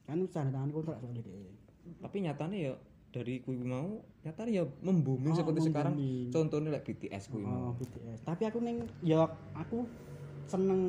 Kan 0.02 0.20
tanda 0.28 0.52
tangan 0.54 0.68
kontrak 0.70 0.96
soalnya 0.98 1.24
tapi 1.94 2.16
nyatanya 2.18 2.57
ya 2.62 2.74
dari 3.11 3.38
kui 3.38 3.57
mau 3.59 4.00
nyatanya 4.20 4.52
ya 4.54 4.64
membumi 4.80 5.28
seperti 5.30 5.61
sekarang 5.62 5.92
membumi. 5.92 6.28
contohnya 6.28 6.70
like 6.70 6.85
BTS 6.87 7.28
kui 7.28 7.40
mau 7.40 7.68
Oh, 7.68 7.72
BTS. 7.74 8.20
Tapi 8.22 8.42
aku 8.42 8.59
neng 8.59 8.85
ya 9.00 9.24
aku 9.52 9.85
seneng 10.46 10.80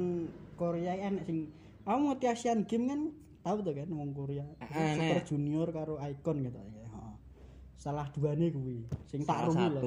Korea 0.55 0.93
enek 0.95 1.23
sing 1.25 1.51
aku 1.83 1.99
ngerti 2.09 2.25
Asian 2.27 2.59
Game 2.63 2.85
kan 2.87 3.01
tahu 3.41 3.57
tuh 3.61 3.73
kan 3.77 3.89
wong 3.91 4.11
Korea. 4.11 4.45
Ah, 4.57 4.67
Super 4.95 5.21
nek. 5.21 5.25
Junior 5.29 5.67
karo 5.69 5.93
Icon 6.01 6.37
gitu 6.41 6.57
ya. 6.57 6.89
Salah 7.75 8.07
duane 8.09 8.49
kuwi. 8.49 8.87
Sing 9.05 9.21
tak 9.21 9.45
rugi 9.45 9.67
lah. 9.69 9.83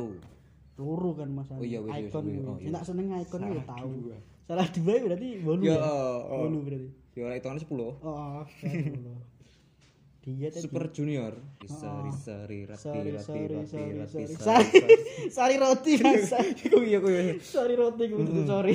Loro 0.78 1.10
kan 1.18 1.26
Mas. 1.34 1.50
Oh 1.50 1.64
iya, 1.66 1.82
Icon. 1.82 2.24
Oh, 2.46 2.54
Sing 2.62 2.70
iya. 2.70 2.76
tak 2.78 2.84
seneng 2.86 3.06
Icon 3.18 3.40
kuwi 3.42 3.58
ya 3.58 3.64
tahu. 3.66 3.90
dua. 3.98 4.16
Salah 4.46 4.68
dua 4.70 4.94
berarti 5.02 5.28
bolu 5.42 5.62
ya 5.66 5.74
ya. 5.74 5.90
oh, 6.30 6.38
Bolu 6.46 6.58
berarti. 6.64 6.88
ya 7.18 7.34
hitungannya 7.34 7.66
10 7.66 7.74
Oh, 7.74 7.90
oh, 8.06 8.44
Diet 10.28 10.52
Super 10.52 10.92
Junior 10.92 11.32
Sari 11.64 12.12
sari 12.12 12.60
Sorry, 12.76 13.16
rati 13.16 13.24
sorry, 13.24 13.48
rati 13.48 13.64
sorry, 13.64 13.92
rati 13.96 14.24
sorry. 14.28 14.36
sari 14.36 14.66
Sorry, 14.68 14.96
sorry 15.32 15.56
roti 15.64 15.92
mas. 16.04 16.28
Kuwi 16.68 16.88
ya 16.92 16.98
kuwi. 17.00 17.40
Sorry 17.40 17.74
roti 17.80 18.04
kuwi 18.12 18.24
sorry. 18.44 18.74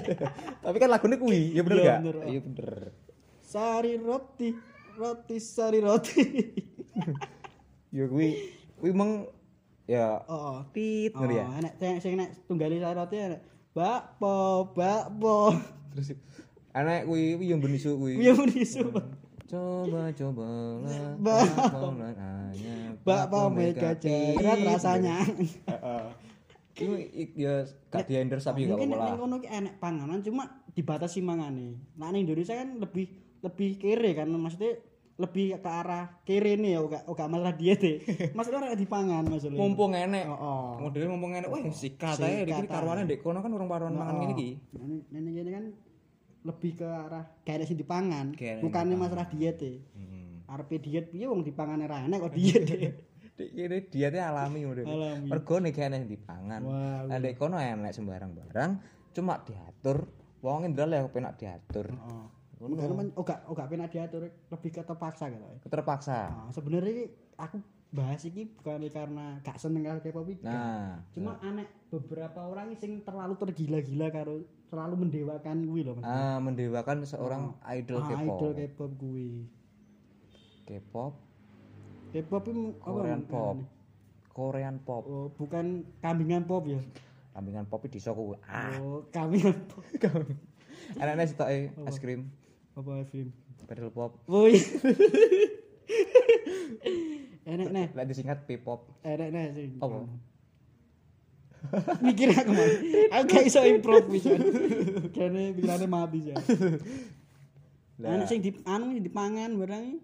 Tapi 0.64 0.76
kan 0.80 0.88
lagunya 0.88 1.20
kuwi, 1.20 1.52
ya 1.52 1.60
bener 1.60 1.76
Iya, 1.76 1.92
gak? 1.92 2.00
oh. 2.16 2.24
Iya 2.24 2.40
bener. 2.40 2.72
Sari 3.44 3.92
roti, 4.00 4.48
roti 4.96 5.36
sari 5.38 5.78
roti. 5.84 6.24
Ya 7.92 8.04
kuwi 8.04 8.28
kuwi 8.76 8.92
meng 8.92 9.28
ya 9.84 10.24
Oh, 10.24 10.36
oh. 10.56 10.58
tit 10.72 11.12
Oh, 11.12 11.20
ngerti 11.20 11.36
ya. 11.36 11.44
enek 11.52 11.72
sing 11.76 11.92
sing 12.00 12.12
nek 12.16 12.32
tunggali 12.44 12.80
sari 12.80 12.96
roti 12.96 13.16
bakpo 13.72 14.36
bakpo 14.72 15.52
Terus 15.92 16.16
anak 16.72 17.04
kuwi 17.04 17.36
yang 17.40 17.60
benisu 17.60 17.96
kuwi. 17.96 18.20
piye 18.20 18.32
muni 18.32 18.64
Coba 19.48 20.12
hanya 20.12 20.28
bakpo 23.00 23.48
mega 23.48 23.96
cerat 23.96 24.58
rasanya 24.60 25.24
Ini 26.78 26.94
ya 27.34 27.66
gak 27.90 28.06
diender 28.06 28.38
sapi 28.38 28.62
gak 28.62 28.78
mungkin 28.78 28.94
apa-apa 28.94 29.02
lah. 29.02 29.18
ngono 29.18 29.36
ki 29.42 29.50
enek 29.50 29.74
panganan 29.82 30.22
cuma 30.22 30.62
dibatasi 30.70 31.26
mangane 31.26 31.74
nah 31.98 32.14
ning 32.14 32.22
Indonesia 32.22 32.54
kan 32.54 32.78
lebih 32.78 33.10
lebih 33.42 33.82
kere 33.82 34.14
kan 34.14 34.30
maksudnya 34.30 34.78
lebih 35.18 35.58
ke 35.58 35.66
arah 35.66 36.22
kere 36.22 36.54
nih 36.54 36.78
ya 36.78 36.80
gak 36.86 37.02
gak 37.10 37.26
masalah 37.26 37.54
diet 37.58 37.82
ya 37.82 37.98
maksudnya 38.38 38.62
ora 38.62 38.78
dipangan 38.78 39.26
maksudnya 39.26 39.58
Mumpung 39.58 39.90
enek. 39.90 40.30
oh, 40.30 40.38
oh. 40.38 40.68
Modelnya 40.86 41.10
mumpung 41.10 41.34
enek, 41.34 41.50
wah 41.50 41.58
sikat 41.66 42.14
Sikat 42.14 42.70
karuane 42.70 43.02
ae. 43.02 43.06
ndek 43.10 43.26
kono 43.26 43.42
kan 43.42 43.50
urung 43.50 43.66
paruan 43.66 43.98
mangan 43.98 44.30
iki. 44.38 44.62
Nah, 44.78 45.18
ini 45.18 45.30
gini 45.34 45.50
kan 45.50 45.64
lebih 46.46 46.78
ke 46.78 46.86
arah 46.86 47.24
kayak 47.42 47.66
sing 47.66 47.76
dipangan, 47.76 48.32
Kayak 48.34 48.62
bukannya 48.62 48.94
dipangan. 48.94 49.10
masalah 49.10 49.26
diet 49.30 49.56
ya. 49.58 49.72
Hmm. 49.94 50.46
Arepe 50.48 50.76
diet 50.78 51.06
piye 51.10 51.26
wong 51.26 51.42
dipangan 51.42 51.82
ra 51.84 52.06
enak 52.06 52.18
kok 52.24 52.34
diet. 52.34 52.62
kene 53.38 53.86
dietnya 53.86 54.34
alami 54.34 54.66
ngono. 54.66 54.82
Alami. 54.82 55.28
Mergo 55.30 55.54
nek 55.58 55.78
enek 55.78 56.10
dipangan. 56.10 56.60
Lah 57.06 57.16
ndek 57.18 57.38
kono 57.38 57.58
enek 57.58 57.94
sembarang 57.94 58.34
barang 58.34 58.70
cuma 59.14 59.38
diatur. 59.42 60.06
Wong 60.42 60.70
ndel 60.70 60.94
ya 60.94 61.06
penak 61.06 61.38
diatur. 61.38 61.90
Heeh. 61.90 62.24
Ngono 62.58 62.74
kan 62.74 62.90
men- 62.90 63.14
oga 63.14 63.46
oga 63.46 63.70
penak 63.70 63.94
diatur 63.94 64.26
lebih 64.26 64.70
ke 64.74 64.82
terpaksa 64.82 65.30
gitu. 65.30 65.46
Terpaksa. 65.70 66.18
Nah, 66.26 66.50
sebenarnya 66.50 67.06
aku 67.38 67.62
bahas 67.88 68.20
iki 68.20 68.52
bukan 68.52 68.84
karena 68.86 69.40
gak 69.40 69.56
seneng 69.56 69.80
karo 69.80 69.98
K-pop 69.98 70.28
iki. 70.28 70.44
Nah, 70.44 71.00
Cuma 71.10 71.40
aneh 71.40 71.64
beberapa 71.88 72.36
orang 72.42 72.74
sing 72.74 73.00
terlalu 73.00 73.34
tergila-gila 73.34 74.06
karo 74.08 74.34
terlalu 74.68 74.94
mendewakan 75.02 75.64
kuwi 75.64 75.80
lho 75.80 75.96
Mas. 75.96 76.04
ah 76.04 76.36
mendewakan 76.36 77.00
seorang 77.02 77.56
idol 77.72 77.98
Ah, 77.98 78.06
K-pop. 78.10 78.20
idol 78.20 78.50
K-pop 78.54 78.90
kuwi. 78.94 79.28
K-pop, 80.64 81.12
K-pop 82.12 82.42
apa 82.44 82.76
Korean 82.84 83.18
namanya? 83.18 83.26
pop. 83.26 83.56
Korean 84.28 84.76
pop. 84.78 85.02
Oh, 85.08 85.26
bukan 85.32 85.82
kambingan 85.98 86.44
pop 86.44 86.68
ya. 86.68 86.78
Kambingan 87.32 87.64
pop 87.64 87.80
di 87.82 87.96
kuwi. 87.96 88.36
Ah, 88.44 88.76
Oh, 88.76 89.00
kambingan 89.08 89.56
pop. 89.64 89.80
anaknya 91.00 91.24
sitoke 91.24 91.72
es 91.84 91.96
krim, 91.96 92.28
Apa 92.72 93.04
film? 93.08 93.32
pedal 93.64 93.88
pop. 93.88 94.20
Woi. 94.28 94.52
enek 97.48 97.68
nih, 97.72 97.86
Lek 97.96 98.04
disingkat 98.06 98.44
P-pop. 98.44 98.84
enek 99.00 99.28
nih 99.32 99.44
sing. 99.50 99.70
Apa? 99.80 100.04
Mikir 101.98 102.30
aku 102.30 102.50
mah. 102.52 102.68
Aku 103.10 103.24
gak 103.26 103.44
iso 103.44 103.60
improv 103.64 104.06
bisa. 104.06 104.30
Kene 105.10 105.50
pikirane 105.52 105.86
mati 105.86 106.30
ya. 106.30 106.36
Lah, 107.98 108.14
Enek 108.14 108.26
sing 108.26 108.38
di 108.38 108.54
anu 108.62 108.92
sing 108.92 109.02
dipangan 109.02 109.50
barang 109.56 109.82
iki. 109.82 109.98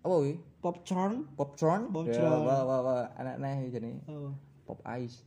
apa 0.00 0.14
kuwi? 0.16 0.32
Popcorn. 0.60 1.28
Popcorn? 1.36 1.82
Popcorn. 1.92 2.16
Ya, 2.16 2.32
wah 2.32 2.62
wah 2.64 2.80
wah 2.80 3.00
anaknya 3.14 3.68
jane 3.68 4.00
Oh. 4.08 4.32
pop 4.64 4.80
ice. 4.96 5.20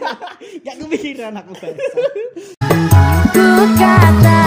Gak 0.66 0.76
kepikiran 0.76 1.38
aku 1.38 1.54
bahasa. 1.54 1.96
Ku 3.32 3.64
kata 3.78 4.40